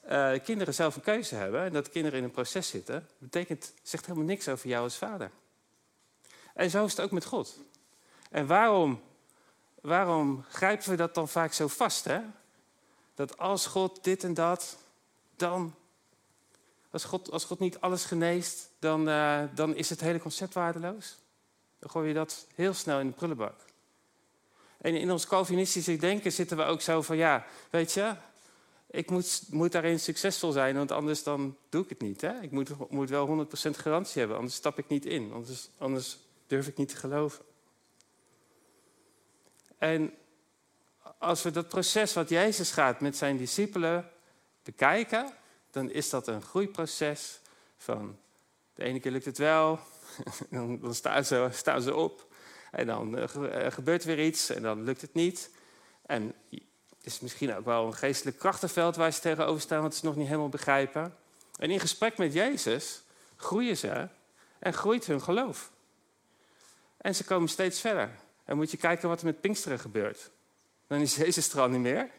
[0.44, 4.26] kinderen zelf een keuze hebben en dat kinderen in een proces zitten, betekent, zegt helemaal
[4.26, 5.30] niks over jou als vader.
[6.54, 7.58] En zo is het ook met God.
[8.30, 9.02] En waarom,
[9.80, 12.04] waarom grijpen we dat dan vaak zo vast?
[12.04, 12.20] Hè?
[13.14, 14.78] Dat als God dit en dat,
[15.36, 15.74] dan.
[16.90, 21.18] Als God, als God niet alles geneest, dan, uh, dan is het hele concept waardeloos.
[21.78, 23.60] Dan gooi je dat heel snel in de prullenbak.
[24.78, 28.14] En in ons Calvinistische denken zitten we ook zo van, ja, weet je,
[28.92, 32.20] ik moet, moet daarin succesvol zijn, want anders dan doe ik het niet.
[32.20, 32.40] Hè?
[32.40, 35.32] Ik moet, moet wel 100% garantie hebben, anders stap ik niet in.
[35.32, 37.44] Anders, anders durf ik niet te geloven.
[39.78, 40.12] En
[41.18, 44.10] als we dat proces wat Jezus gaat met zijn discipelen
[44.62, 45.32] bekijken,
[45.70, 47.40] dan is dat een groeiproces
[47.76, 48.18] van
[48.74, 49.78] de ene keer lukt het wel,
[50.50, 51.48] dan, dan staan, ze,
[51.82, 52.26] ze op.
[52.70, 53.24] En dan uh,
[53.68, 55.50] gebeurt weer iets en dan lukt het niet.
[56.06, 60.04] En het is misschien ook wel een geestelijk krachtenveld waar ze tegenover staan, wat ze
[60.04, 61.16] nog niet helemaal begrijpen.
[61.56, 63.02] En in gesprek met Jezus
[63.36, 64.08] groeien ze
[64.58, 65.70] en groeit hun geloof.
[66.96, 68.10] En ze komen steeds verder.
[68.44, 70.30] En moet je kijken wat er met Pinksteren gebeurt.
[70.86, 72.10] Dan is Jezus er niet meer.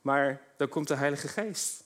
[0.00, 1.84] Maar dan komt de Heilige Geest.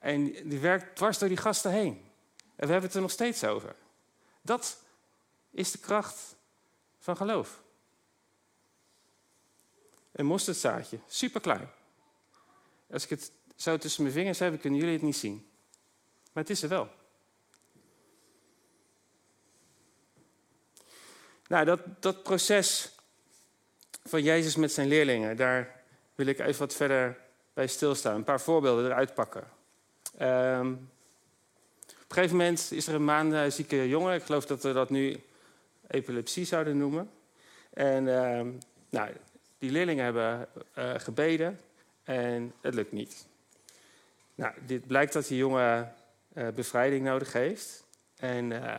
[0.00, 2.10] En die werkt dwars door die gasten heen.
[2.36, 3.74] En we hebben het er nog steeds over.
[4.42, 4.82] Dat
[5.50, 6.36] is de kracht
[6.98, 7.62] van geloof.
[10.12, 11.70] Een mosterdzaadje, super klein.
[12.90, 15.50] Als ik het zo tussen mijn vingers heb, kunnen jullie het niet zien.
[16.32, 16.88] Maar het is er wel.
[21.46, 22.90] Nou, dat, dat proces
[24.08, 25.76] van Jezus met zijn leerlingen, daar
[26.14, 27.16] wil ik even wat verder
[27.54, 28.14] bij stilstaan.
[28.14, 29.44] Een paar voorbeelden eruit pakken.
[30.22, 30.90] Um,
[31.82, 35.16] op een gegeven moment is er een maandzieke jongen, ik geloof dat we dat nu
[35.86, 37.10] epilepsie zouden noemen.
[37.72, 38.40] En uh,
[38.90, 39.10] nou,
[39.58, 41.60] die leerlingen hebben uh, gebeden
[42.04, 43.26] en het lukt niet.
[44.34, 45.94] Nou, dit blijkt dat die jongen
[46.34, 47.84] uh, bevrijding nodig heeft.
[48.16, 48.78] En eh,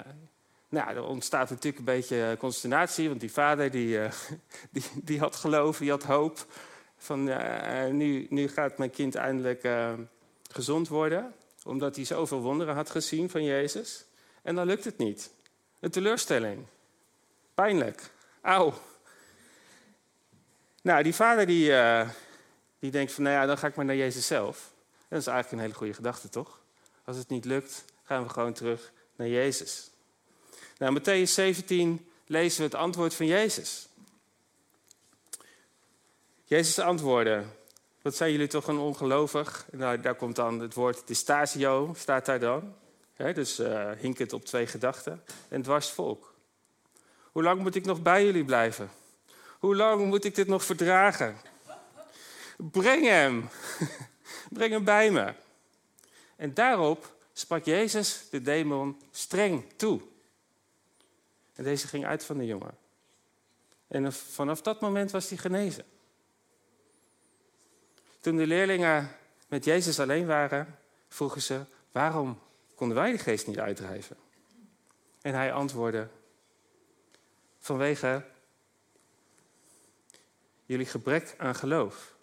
[0.69, 3.99] nou, er ontstaat natuurlijk een beetje consternatie, want die vader die,
[4.71, 6.45] die, die had geloof, die had hoop.
[6.97, 7.23] Van
[7.97, 9.69] nu, nu gaat mijn kind eindelijk
[10.51, 14.05] gezond worden, omdat hij zoveel wonderen had gezien van Jezus.
[14.41, 15.32] En dan lukt het niet.
[15.79, 16.65] Een teleurstelling.
[17.53, 18.12] Pijnlijk.
[18.41, 18.73] Auw.
[20.82, 21.73] Nou, die vader die,
[22.79, 24.71] die denkt van, nou ja, dan ga ik maar naar Jezus zelf.
[25.08, 26.60] Dat is eigenlijk een hele goede gedachte, toch?
[27.05, 29.91] Als het niet lukt, gaan we gewoon terug naar Jezus.
[30.79, 33.87] Nou, Matthäus 17 lezen we het antwoord van Jezus.
[36.43, 37.43] Jezus antwoordde,
[38.01, 39.67] wat zijn jullie toch een ongelovig?
[39.71, 42.75] Nou, daar komt dan het woord distasio, staat daar dan.
[43.15, 45.23] Dus uh, hinkend op twee gedachten.
[45.47, 46.33] En dwars volk.
[47.31, 48.91] Hoe lang moet ik nog bij jullie blijven?
[49.59, 51.37] Hoe lang moet ik dit nog verdragen?
[52.57, 53.49] Breng hem.
[54.55, 55.33] Breng hem bij me.
[56.35, 60.01] En daarop sprak Jezus de demon streng toe.
[61.59, 62.77] En deze ging uit van de jongen.
[63.87, 65.85] En vanaf dat moment was hij genezen.
[68.19, 69.15] Toen de leerlingen
[69.47, 72.39] met Jezus alleen waren, vroegen ze: waarom
[72.75, 74.17] konden wij de geest niet uitdrijven?
[75.21, 76.07] En hij antwoordde:
[77.57, 78.25] vanwege
[80.65, 82.15] jullie gebrek aan geloof.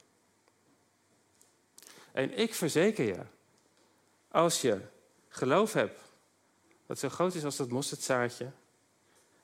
[2.13, 3.23] En ik verzeker je,
[4.29, 4.81] als je
[5.29, 6.01] geloof hebt
[6.87, 8.53] wat zo groot is als dat mosterdzaadje,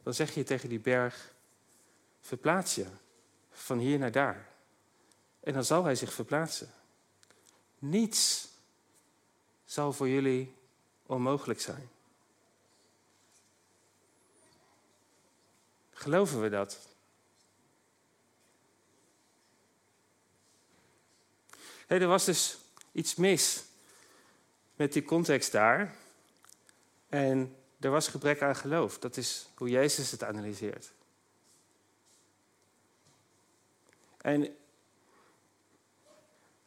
[0.02, 1.34] dan zeg je tegen die berg:
[2.20, 2.86] verplaats je
[3.50, 4.48] van hier naar daar.
[5.40, 6.70] En dan zal hij zich verplaatsen.
[7.78, 8.48] Niets
[9.64, 10.54] zal voor jullie
[11.06, 11.90] onmogelijk zijn.
[15.90, 16.78] Geloven we dat?
[21.86, 22.58] Hey, er was dus
[22.92, 23.64] iets mis
[24.76, 25.96] met die context daar.
[27.08, 28.98] En er was gebrek aan geloof.
[28.98, 30.92] Dat is hoe Jezus het analyseert.
[34.16, 34.56] En,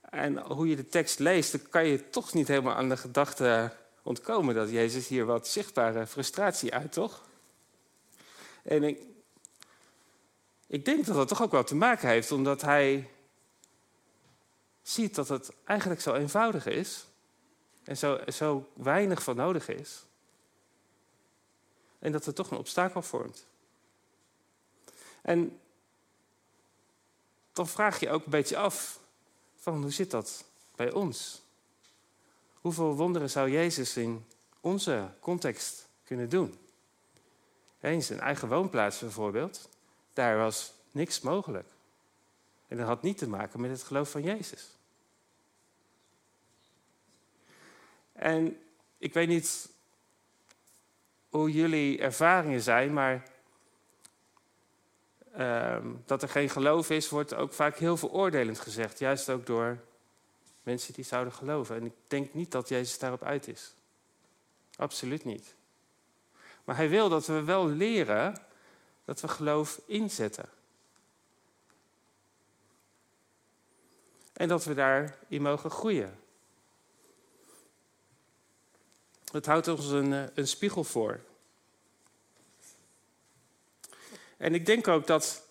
[0.02, 3.72] en hoe je de tekst leest, dan kan je toch niet helemaal aan de gedachte
[4.04, 7.24] ontkomen dat Jezus hier wat zichtbare frustratie uit, toch?
[8.64, 9.02] En ik,
[10.68, 13.10] ik denk dat dat toch ook wel te maken heeft, omdat hij
[14.82, 17.06] ziet dat het eigenlijk zo eenvoudig is
[17.84, 20.06] en zo, zo weinig van nodig is.
[22.06, 23.46] En dat het toch een obstakel vormt.
[25.22, 25.60] En
[27.54, 29.00] dan vraag je ook een beetje af
[29.56, 30.44] van hoe zit dat
[30.76, 31.42] bij ons?
[32.54, 34.26] Hoeveel wonderen zou Jezus in
[34.60, 36.58] onze context kunnen doen?
[37.80, 39.70] In zijn eigen woonplaats bijvoorbeeld,
[40.14, 41.68] daar was niks mogelijk.
[42.68, 44.70] En dat had niet te maken met het geloof van Jezus.
[48.12, 48.60] En
[48.98, 49.74] ik weet niet
[51.36, 53.24] hoe jullie ervaringen zijn, maar
[55.38, 59.00] uh, dat er geen geloof is, wordt ook vaak heel veroordelend gezegd.
[59.00, 59.78] Juist ook door
[60.64, 61.76] mensen die zouden geloven.
[61.76, 63.74] En ik denk niet dat Jezus daarop uit is.
[64.76, 65.56] Absoluut niet.
[66.64, 68.42] Maar hij wil dat we wel leren
[69.06, 70.50] dat we geloof inzetten.
[74.34, 76.20] En dat we daarin mogen groeien.
[79.36, 81.20] Het houdt ons een, eh, een spiegel voor.
[84.38, 85.48] En ik denk ook dat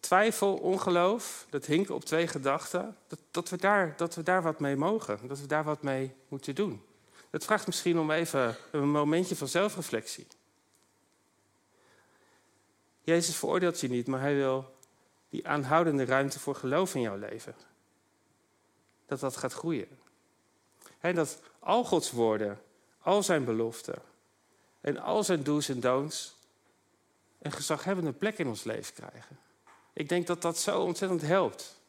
[0.00, 4.60] twijfel, ongeloof, dat hinken op twee gedachten, dat, dat, we daar, dat we daar wat
[4.60, 6.84] mee mogen, dat we daar wat mee moeten doen.
[7.30, 10.26] Dat vraagt misschien om even een momentje van zelfreflectie.
[13.02, 14.76] Jezus veroordeelt je niet, maar hij wil
[15.28, 17.54] die aanhoudende ruimte voor geloof in jouw leven.
[19.06, 20.03] Dat dat gaat groeien.
[21.04, 22.60] En dat al Gods woorden,
[22.98, 24.02] al zijn beloften
[24.80, 26.34] en al zijn do's en don'ts
[27.38, 29.38] een gezaghebbende plek in ons leven krijgen.
[29.92, 31.80] Ik denk dat dat zo ontzettend helpt.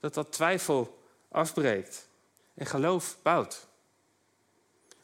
[0.00, 2.08] Dat dat twijfel afbreekt
[2.54, 3.66] en geloof bouwt.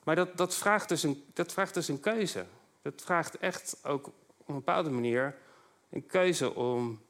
[0.02, 2.44] Maar dat, dat, vraagt dus een, dat vraagt dus een keuze.
[2.82, 5.36] Dat vraagt echt ook op een bepaalde manier
[5.90, 7.02] een keuze om,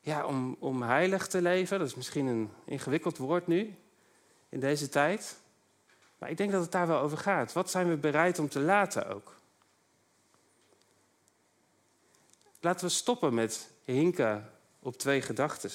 [0.00, 1.78] ja, om, om heilig te leven.
[1.78, 3.76] Dat is misschien een ingewikkeld woord nu,
[4.56, 5.36] in deze tijd.
[6.18, 7.52] Maar ik denk dat het daar wel over gaat.
[7.52, 9.34] Wat zijn we bereid om te laten ook?
[12.60, 15.70] Laten we stoppen met hinken op twee gedachten.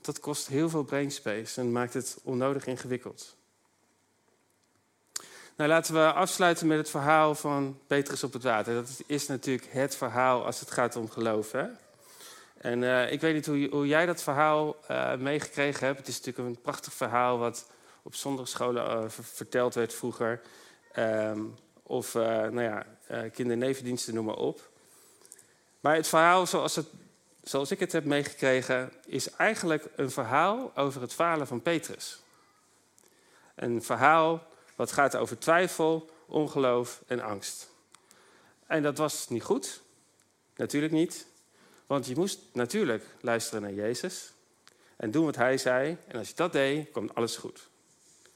[0.00, 3.36] Dat kost heel veel brainspace en maakt het onnodig ingewikkeld.
[5.56, 8.74] Nou, laten we afsluiten met het verhaal van Petrus op het water.
[8.74, 11.52] Dat is natuurlijk het verhaal als het gaat om geloof.
[11.52, 11.66] Hè?
[12.64, 15.98] En uh, ik weet niet hoe, hoe jij dat verhaal uh, meegekregen hebt.
[15.98, 17.66] Het is natuurlijk een prachtig verhaal wat
[18.02, 20.40] op zondagscholen uh, verteld werd vroeger.
[20.98, 22.86] Um, of nou ja,
[23.32, 24.68] kindernevendiensten, noem maar op.
[25.80, 26.86] Maar het verhaal zoals, het,
[27.42, 32.22] zoals ik het heb meegekregen, is eigenlijk een verhaal over het falen van Petrus.
[33.54, 34.46] Een verhaal
[34.76, 37.70] wat gaat over twijfel, ongeloof en angst.
[38.66, 39.80] En dat was niet goed.
[40.56, 41.26] Natuurlijk niet.
[41.86, 44.32] Want je moest natuurlijk luisteren naar Jezus
[44.96, 45.96] en doen wat hij zei.
[46.08, 47.68] En als je dat deed, kwam alles goed.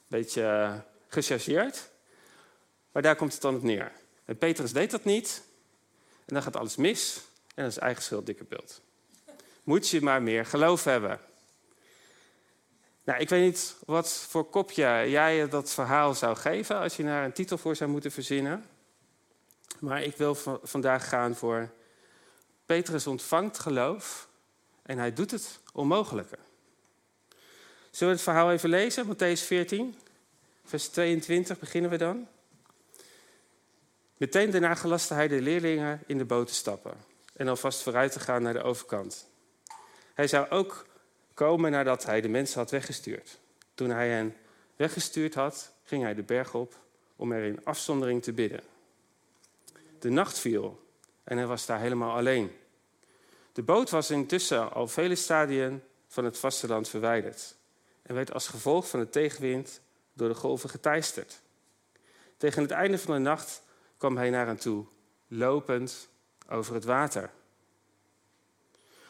[0.06, 0.74] Beetje uh,
[1.08, 1.90] gechargeerd,
[2.92, 3.92] maar daar komt het dan op neer.
[4.24, 5.42] En Petrus deed dat niet
[6.24, 7.20] en dan gaat alles mis.
[7.54, 8.80] En dat is eigen schuld, dikke beeld.
[9.62, 11.20] Moet je maar meer geloof hebben.
[13.04, 17.24] Nou, ik weet niet wat voor kopje jij dat verhaal zou geven als je daar
[17.24, 18.64] een titel voor zou moeten verzinnen.
[19.78, 21.70] Maar ik wil vandaag gaan voor
[22.68, 24.28] Petrus ontvangt geloof
[24.82, 26.38] en hij doet het onmogelijke.
[27.90, 29.06] Zullen we het verhaal even lezen?
[29.06, 29.94] Matthäus 14,
[30.64, 32.28] vers 22 beginnen we dan.
[34.16, 36.94] Meteen daarna gelaste hij de leerlingen in de boot te stappen
[37.32, 39.28] en alvast vooruit te gaan naar de overkant.
[40.14, 40.86] Hij zou ook
[41.34, 43.38] komen nadat hij de mensen had weggestuurd.
[43.74, 44.36] Toen hij hen
[44.76, 46.74] weggestuurd had, ging hij de berg op
[47.16, 48.62] om er in afzondering te bidden.
[49.98, 50.86] De nacht viel
[51.28, 52.56] en hij was daar helemaal alleen.
[53.52, 57.56] De boot was intussen al vele stadien van het vasteland verwijderd
[58.02, 59.80] en werd als gevolg van de tegenwind
[60.12, 61.40] door de golven geteisterd.
[62.36, 63.62] Tegen het einde van de nacht
[63.96, 64.84] kwam hij naar hen toe,
[65.26, 66.08] lopend
[66.48, 67.30] over het water.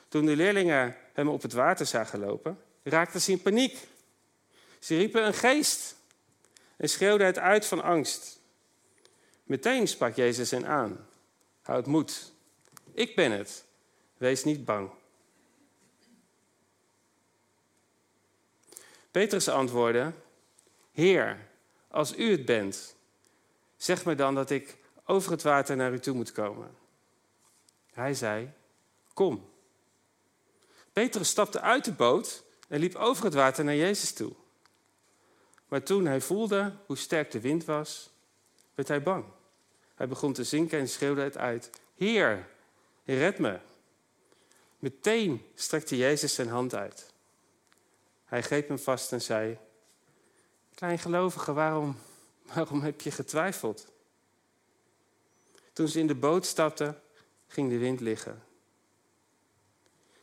[0.09, 3.79] Toen de leerlingen hem op het water zagen lopen, raakten ze in paniek.
[4.79, 5.95] Ze riepen een geest
[6.77, 8.41] en schreeuwden het uit van angst.
[9.45, 11.08] Meteen sprak Jezus hen aan.
[11.69, 12.33] Houd moed.
[12.93, 13.64] Ik ben het.
[14.16, 14.91] Wees niet bang.
[19.11, 20.12] Petrus antwoordde:
[20.93, 21.49] Heer,
[21.89, 22.97] als u het bent,
[23.77, 26.77] zeg me dan dat ik over het water naar u toe moet komen.
[27.93, 28.51] Hij zei:
[29.12, 29.51] Kom.
[30.93, 34.33] Petrus stapte uit de boot en liep over het water naar Jezus toe.
[35.69, 38.11] Maar toen hij voelde hoe sterk de wind was,
[38.75, 39.25] werd hij bang.
[39.99, 42.49] Hij begon te zinken en schreeuwde het uit: Heer,
[43.05, 43.59] red me.
[44.78, 47.12] Meteen strekte Jezus zijn hand uit.
[48.24, 49.59] Hij greep hem vast en zei:
[50.74, 51.96] Kleingelovige, waarom,
[52.55, 53.86] waarom heb je getwijfeld?
[55.72, 57.01] Toen ze in de boot stapten,
[57.46, 58.42] ging de wind liggen.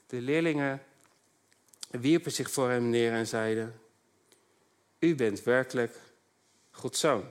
[0.08, 0.84] De leerlingen
[1.90, 3.82] wierpen zich voor hem neer en zeiden:
[5.00, 6.00] U bent werkelijk
[6.72, 7.26] Gods zoon.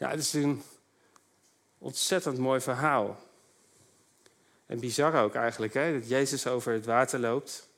[0.00, 0.62] Ja, het is een
[1.78, 3.18] ontzettend mooi verhaal.
[4.66, 5.92] En bizar ook eigenlijk, hè?
[5.92, 7.68] dat Jezus over het water loopt.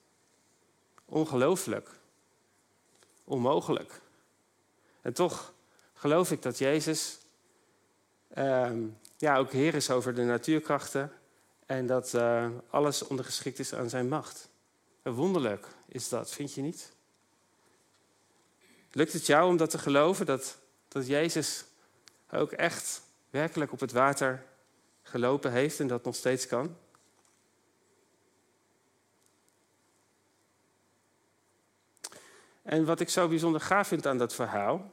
[1.04, 1.90] Ongelooflijk.
[3.24, 4.00] Onmogelijk.
[5.00, 5.52] En toch
[5.94, 7.18] geloof ik dat Jezus
[8.28, 8.82] ehm,
[9.16, 11.12] ja, ook Heer is over de natuurkrachten
[11.66, 14.48] en dat uh, alles ondergeschikt is aan zijn macht.
[15.02, 16.92] wonderlijk is dat, vind je niet?
[18.92, 20.58] Lukt het jou om dat te geloven, dat,
[20.88, 21.64] dat Jezus
[22.32, 24.44] ook echt werkelijk op het water
[25.02, 26.76] gelopen heeft en dat nog steeds kan?
[32.62, 34.90] En wat ik zo bijzonder gaaf vind aan dat verhaal,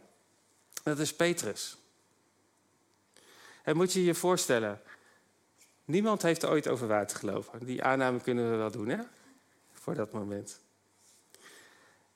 [0.83, 1.77] dat is Petrus.
[3.63, 4.81] En moet je je voorstellen,
[5.85, 7.65] niemand heeft ooit over water gelopen.
[7.65, 8.99] Die aanname kunnen we wel doen, hè?
[9.71, 10.59] Voor dat moment.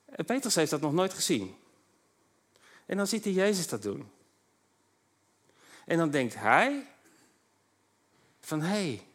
[0.05, 1.55] En Petrus heeft dat nog nooit gezien.
[2.85, 4.11] En dan ziet hij Jezus dat doen.
[5.85, 6.87] En dan denkt hij
[8.39, 9.07] van hé, hey,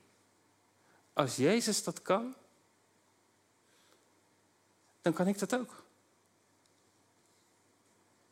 [1.12, 2.34] als Jezus dat kan,
[5.02, 5.82] dan kan ik dat ook.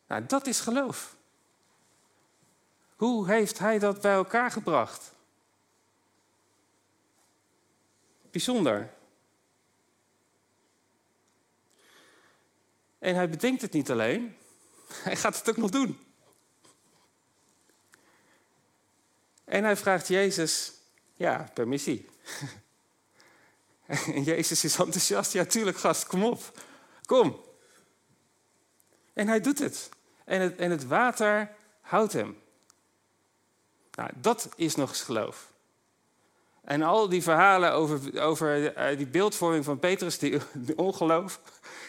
[0.07, 1.17] Nou, dat is geloof.
[2.97, 5.13] Hoe heeft hij dat bij elkaar gebracht?
[8.31, 8.95] Bijzonder.
[12.99, 14.37] En hij bedenkt het niet alleen,
[15.07, 16.06] hij gaat het ook nog doen.
[19.47, 20.73] En hij vraagt Jezus,
[21.15, 22.09] ja, permissie.
[23.87, 26.41] En Jezus is enthousiast, ja tuurlijk gast, kom op,
[27.05, 27.41] kom.
[29.13, 29.89] En hij doet het.
[30.25, 32.39] En het, en het water houdt hem.
[33.91, 35.53] Nou, dat is nog eens geloof.
[36.65, 40.41] En al die verhalen over, over eh, die beeldvorming van Petrus, die,
[40.77, 41.41] ongeloof,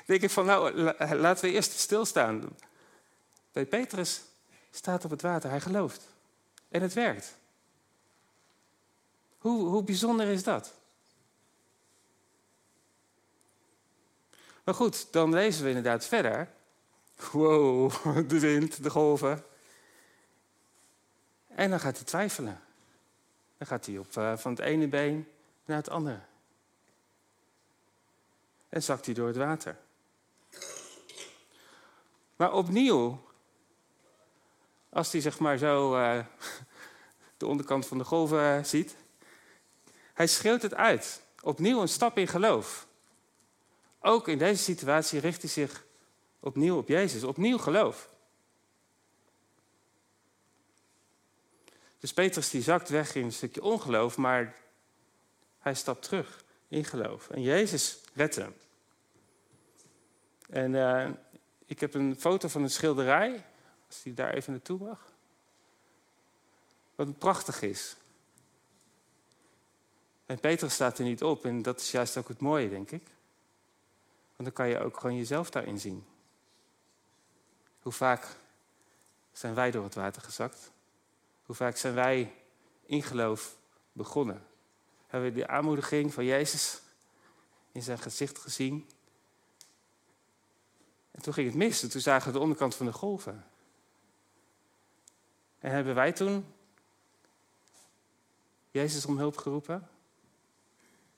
[0.06, 0.74] denk ik van nou,
[1.16, 2.56] laten we eerst stilstaan.
[3.52, 4.22] Bij Petrus
[4.72, 6.08] staat op het water, hij gelooft.
[6.70, 7.36] En het werkt.
[9.48, 10.74] Hoe, hoe bijzonder is dat?
[14.64, 16.50] Maar goed, dan lezen we inderdaad verder.
[17.32, 17.92] Wow,
[18.30, 19.46] de wind, de golven.
[21.48, 22.62] En dan gaat hij twijfelen.
[23.58, 25.28] Dan gaat hij op, uh, van het ene been
[25.66, 26.20] naar het andere.
[28.70, 29.78] En zakt hij door het water.
[32.36, 33.22] Maar opnieuw,
[34.90, 36.26] als hij zeg maar zo uh,
[37.38, 38.96] de onderkant van de golven uh, ziet,
[40.18, 41.22] hij schreeuwt het uit.
[41.42, 42.88] Opnieuw een stap in geloof.
[44.00, 45.86] Ook in deze situatie richt hij zich
[46.40, 48.10] opnieuw op Jezus, opnieuw geloof.
[52.00, 54.56] Dus Petrus die zakt weg in een stukje ongeloof, maar
[55.60, 57.30] hij stapt terug in geloof.
[57.30, 58.56] En Jezus redt hem.
[60.50, 61.10] En uh,
[61.66, 63.46] ik heb een foto van een schilderij,
[63.88, 65.12] als die daar even naartoe mag.
[66.96, 67.96] Wat prachtig is.
[70.28, 73.04] En Petrus staat er niet op en dat is juist ook het mooie, denk ik.
[74.36, 76.06] Want dan kan je ook gewoon jezelf daarin zien.
[77.82, 78.38] Hoe vaak
[79.32, 80.72] zijn wij door het water gezakt?
[81.46, 82.34] Hoe vaak zijn wij
[82.86, 83.58] in geloof
[83.92, 84.46] begonnen?
[85.08, 86.82] Hebben we de aanmoediging van Jezus
[87.72, 88.90] in zijn gezicht gezien?
[91.12, 91.84] En toen ging het mis.
[91.84, 93.46] En toen zagen we de onderkant van de golven.
[95.60, 96.54] En hebben wij toen
[98.72, 99.90] Jezus om hulp geroepen?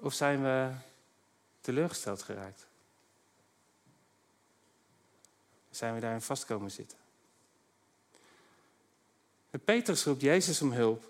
[0.01, 0.73] Of zijn we
[1.61, 2.67] teleurgesteld geraakt?
[5.69, 6.97] Zijn we daarin vast komen zitten?
[9.49, 11.03] En Petrus roept Jezus om hulp.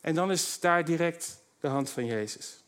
[0.00, 2.62] En dan is daar direct de hand van Jezus.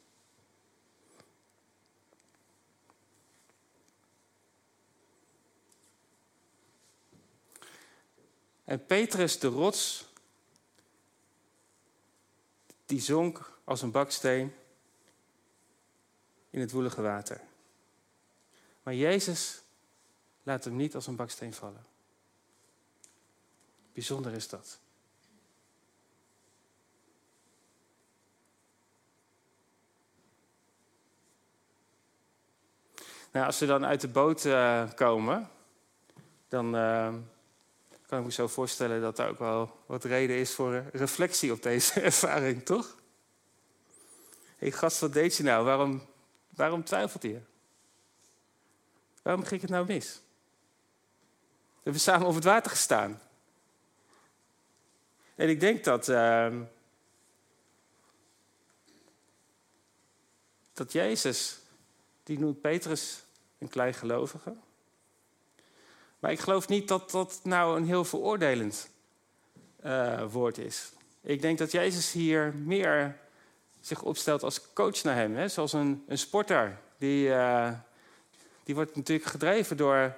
[8.64, 10.08] En Petrus, de rots,
[12.86, 14.54] die zonk als een baksteen
[16.50, 17.40] in het woelige water.
[18.82, 19.62] Maar Jezus
[20.42, 21.86] laat hem niet als een baksteen vallen.
[23.92, 24.78] Bijzonder is dat.
[33.32, 35.50] Nou, als ze dan uit de boot uh, komen,
[36.48, 37.14] dan uh,
[38.06, 41.62] kan ik me zo voorstellen dat er ook wel wat reden is voor reflectie op
[41.62, 42.98] deze ervaring, toch?
[44.60, 45.64] Hey, gast, wat deed je nou?
[45.64, 46.06] Waarom,
[46.48, 47.40] waarom twijfelt je?
[49.22, 50.20] Waarom ging het nou mis?
[51.48, 53.20] We hebben samen op het water gestaan.
[55.34, 56.56] En ik denk dat, uh,
[60.72, 61.58] dat Jezus,
[62.22, 63.22] die noemt Petrus
[63.58, 64.56] een klein gelovige.
[66.18, 68.90] Maar ik geloof niet dat dat nou een heel veroordelend
[69.84, 70.92] uh, woord is.
[71.20, 73.18] Ik denk dat Jezus hier meer
[73.80, 75.36] zich opstelt als coach naar hem.
[75.36, 75.48] Hè?
[75.48, 76.78] Zoals een, een sporter.
[76.98, 77.70] Die, uh,
[78.64, 80.16] die wordt natuurlijk gedreven door,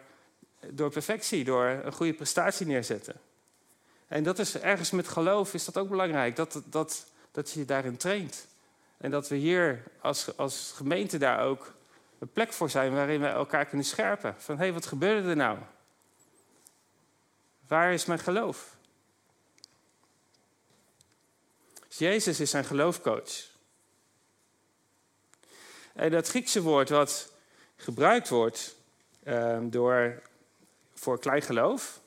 [0.71, 3.15] door perfectie, door een goede prestatie neerzetten.
[4.09, 7.65] En dat is ergens met geloof is dat ook belangrijk, dat, dat, dat je je
[7.65, 8.47] daarin traint.
[8.97, 11.73] En dat we hier als, als gemeente daar ook
[12.19, 14.35] een plek voor zijn waarin we elkaar kunnen scherpen.
[14.39, 15.59] Van hé, hey, wat gebeurde er nou?
[17.67, 18.77] Waar is mijn geloof?
[21.89, 23.52] Dus Jezus is zijn geloofcoach.
[25.95, 27.33] En dat Griekse woord wat
[27.77, 28.77] gebruikt wordt
[29.25, 30.23] um, door,
[30.95, 32.01] voor klein geloof,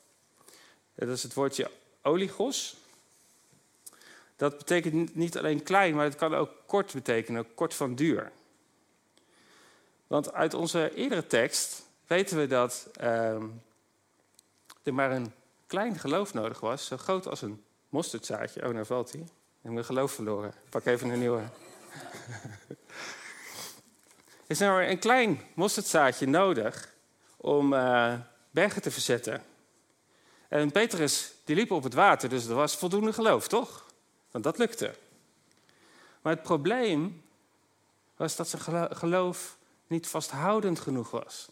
[0.94, 1.70] dat is het woordje
[2.02, 2.76] oligos.
[4.36, 8.32] Dat betekent niet alleen klein, maar het kan ook kort betekenen, kort van duur.
[10.06, 13.42] Want uit onze eerdere tekst weten we dat uh,
[14.82, 15.32] er maar een
[15.66, 18.66] klein geloof nodig was, zo groot als een mosterdzaadje.
[18.66, 19.20] Oh, nou valt hij.
[19.20, 20.48] Ik heb mijn geloof verloren.
[20.48, 21.42] Ik pak even een nieuwe.
[24.46, 26.94] Is nou een klein mosterdzaadje nodig
[27.36, 28.14] om uh,
[28.50, 29.42] bergen te verzetten.
[30.48, 33.86] En Petrus die liep op het water, dus er was voldoende geloof, toch?
[34.30, 34.94] Want dat lukte.
[36.22, 37.22] Maar het probleem
[38.16, 41.48] was dat zijn geloof niet vasthoudend genoeg was.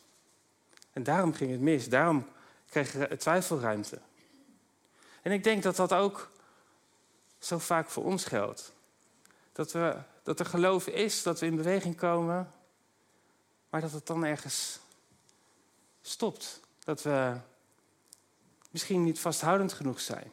[0.92, 2.26] En daarom ging het mis, daarom
[2.68, 3.98] kreeg twijfelruimte.
[5.22, 6.30] En ik denk dat dat ook
[7.38, 8.72] zo vaak voor ons geldt.
[9.52, 12.52] Dat, we, dat er geloof is, dat we in beweging komen,
[13.74, 14.78] maar dat het dan ergens
[16.02, 16.60] stopt.
[16.84, 17.32] Dat we
[18.70, 20.30] misschien niet vasthoudend genoeg zijn.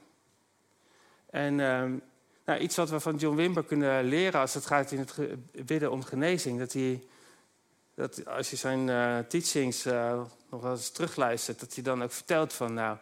[1.30, 1.84] En uh,
[2.46, 5.16] nou, iets wat we van John Wimber kunnen leren als het gaat in het
[5.66, 7.04] bidden om genezing, dat hij,
[7.94, 12.12] dat als je zijn uh, teachings uh, nog wel eens terugluistert, dat hij dan ook
[12.12, 12.98] vertelt van, nou,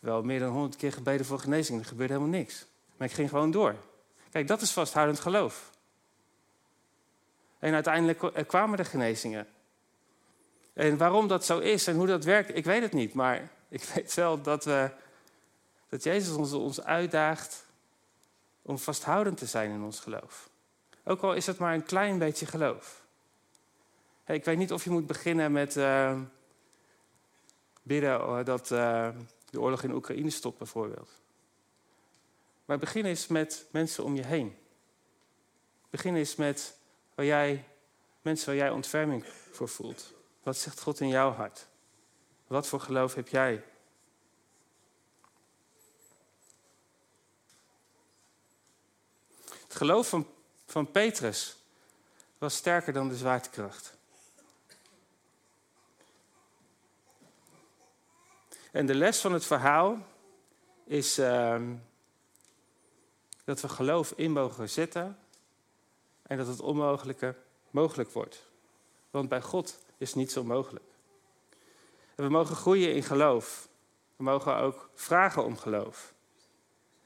[0.00, 2.66] wel meer dan honderd keer gebeden voor genezing, er gebeurde helemaal niks.
[2.96, 3.74] Maar ik ging gewoon door.
[4.30, 5.70] Kijk, dat is vasthoudend geloof.
[7.58, 9.46] En uiteindelijk kwamen de genezingen.
[10.74, 13.14] En waarom dat zo is en hoe dat werkt, ik weet het niet.
[13.14, 14.90] Maar ik weet wel dat, we,
[15.88, 17.64] dat Jezus ons, ons uitdaagt
[18.62, 20.50] om vasthoudend te zijn in ons geloof.
[21.04, 23.02] Ook al is het maar een klein beetje geloof.
[24.24, 26.18] Hey, ik weet niet of je moet beginnen met uh,
[27.82, 29.08] bidden uh, dat uh,
[29.50, 31.10] de oorlog in Oekraïne stopt, bijvoorbeeld.
[32.64, 34.56] Maar begin eens met mensen om je heen.
[35.90, 36.76] Begin eens met
[37.14, 37.64] waar jij,
[38.22, 40.13] mensen waar jij ontferming voor voelt.
[40.44, 41.66] Wat zegt God in jouw hart?
[42.46, 43.64] Wat voor geloof heb jij?
[49.62, 50.26] Het geloof van,
[50.66, 51.56] van Petrus
[52.38, 53.96] was sterker dan de zwaartekracht.
[58.72, 60.06] En de les van het verhaal
[60.84, 61.62] is uh,
[63.44, 65.18] dat we geloof in mogen zetten
[66.22, 67.36] en dat het onmogelijke
[67.70, 68.46] mogelijk wordt.
[69.10, 70.84] Want bij God is niets onmogelijk.
[72.14, 73.68] En we mogen groeien in geloof.
[74.16, 76.12] We mogen ook vragen om geloof.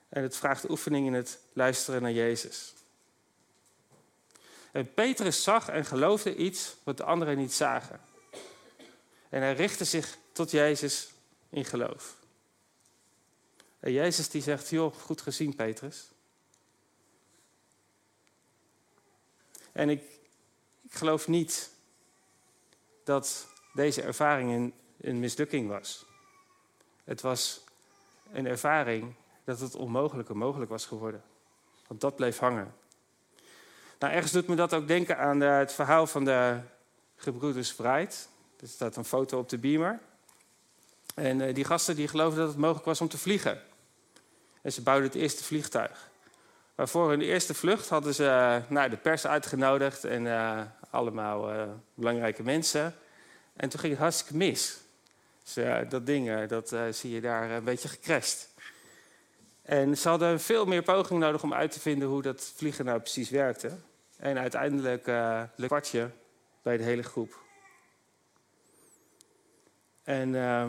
[0.08, 2.74] En het vraagt oefening in het luisteren naar Jezus.
[4.72, 8.00] En Petrus zag en geloofde iets wat de anderen niet zagen.
[9.28, 11.12] En hij richtte zich tot Jezus
[11.50, 12.16] in geloof.
[13.80, 16.08] En Jezus die zegt, joh, goed gezien Petrus.
[19.72, 20.02] En ik,
[20.82, 21.70] ik geloof niet
[23.08, 26.06] dat deze ervaring een, een mislukking was.
[27.04, 27.64] Het was
[28.32, 31.22] een ervaring dat het onmogelijke mogelijk was geworden.
[31.86, 32.74] Want dat bleef hangen.
[33.98, 36.60] Nou, ergens doet me dat ook denken aan eh, het verhaal van de
[37.16, 38.28] gebroeders Wright.
[38.60, 40.00] Er staat een foto op de beamer.
[41.14, 43.62] En uh, die gasten die geloofden dat het mogelijk was om te vliegen.
[44.62, 46.07] En ze bouwden het eerste vliegtuig.
[46.78, 50.26] Maar voor hun eerste vlucht hadden ze uh, nou, de pers uitgenodigd en
[50.90, 52.94] allemaal belangrijke mensen.
[53.56, 54.78] En toen ging het hartstikke mis.
[55.42, 58.48] Dus dat ding, dat zie je daar een beetje gecrashed.
[59.62, 63.00] En ze hadden veel meer pogingen nodig om uit te vinden hoe dat vliegen nou
[63.00, 63.76] precies werkte.
[64.16, 66.10] En uiteindelijk uh, kwartje
[66.62, 67.38] bij de hele groep.
[70.02, 70.62] En uh,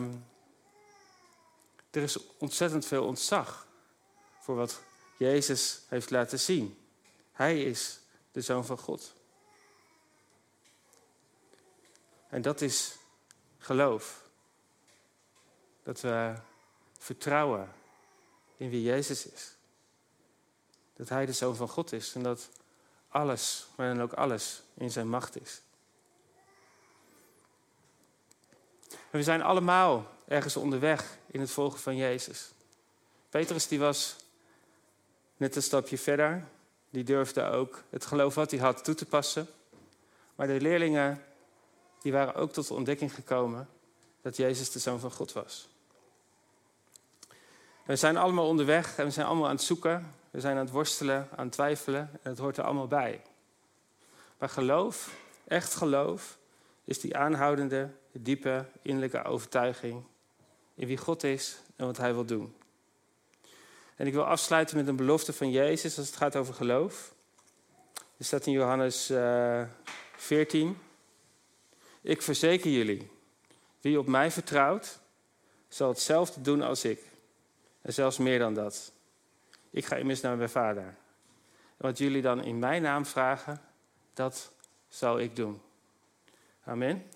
[1.90, 3.66] er is ontzettend veel ontzag
[4.40, 4.82] voor wat
[5.20, 6.78] Jezus heeft laten zien.
[7.32, 7.98] Hij is
[8.32, 9.12] de Zoon van God.
[12.28, 12.94] En dat is
[13.58, 14.22] geloof.
[15.82, 16.34] Dat we
[16.98, 17.72] vertrouwen
[18.56, 19.54] in wie Jezus is.
[20.96, 22.48] Dat Hij de Zoon van God is en dat
[23.08, 25.60] alles, maar dan ook alles, in zijn macht is.
[28.88, 32.50] En we zijn allemaal ergens onderweg in het volgen van Jezus.
[33.28, 34.16] Petrus die was
[35.40, 36.44] net een stapje verder.
[36.90, 39.46] Die durfde ook het geloof wat hij had toe te passen.
[40.34, 41.24] Maar de leerlingen
[42.02, 43.68] die waren ook tot de ontdekking gekomen
[44.22, 45.68] dat Jezus de Zoon van God was.
[47.84, 50.14] We zijn allemaal onderweg en we zijn allemaal aan het zoeken.
[50.30, 53.22] We zijn aan het worstelen, aan het twijfelen en het hoort er allemaal bij.
[54.38, 55.14] Maar geloof,
[55.44, 56.38] echt geloof,
[56.84, 60.04] is die aanhoudende, diepe, innerlijke overtuiging
[60.74, 62.54] in wie God is en wat Hij wil doen.
[64.00, 67.14] En ik wil afsluiten met een belofte van Jezus als het gaat over geloof.
[68.16, 69.68] Er staat in Johannes uh, eh,
[70.16, 70.78] 14.
[72.00, 73.10] Ik verzeker jullie,
[73.80, 75.00] wie op mij vertrouwt,
[75.68, 77.02] zal hetzelfde doen als ik.
[77.82, 78.92] En zelfs meer dan dat.
[79.70, 80.84] Ik ga immers naar mijn vader.
[80.84, 80.96] En
[81.76, 83.60] wat jullie dan in mijn naam vragen,
[84.14, 84.52] dat
[84.88, 85.60] zal ik doen.
[86.64, 87.10] Amen.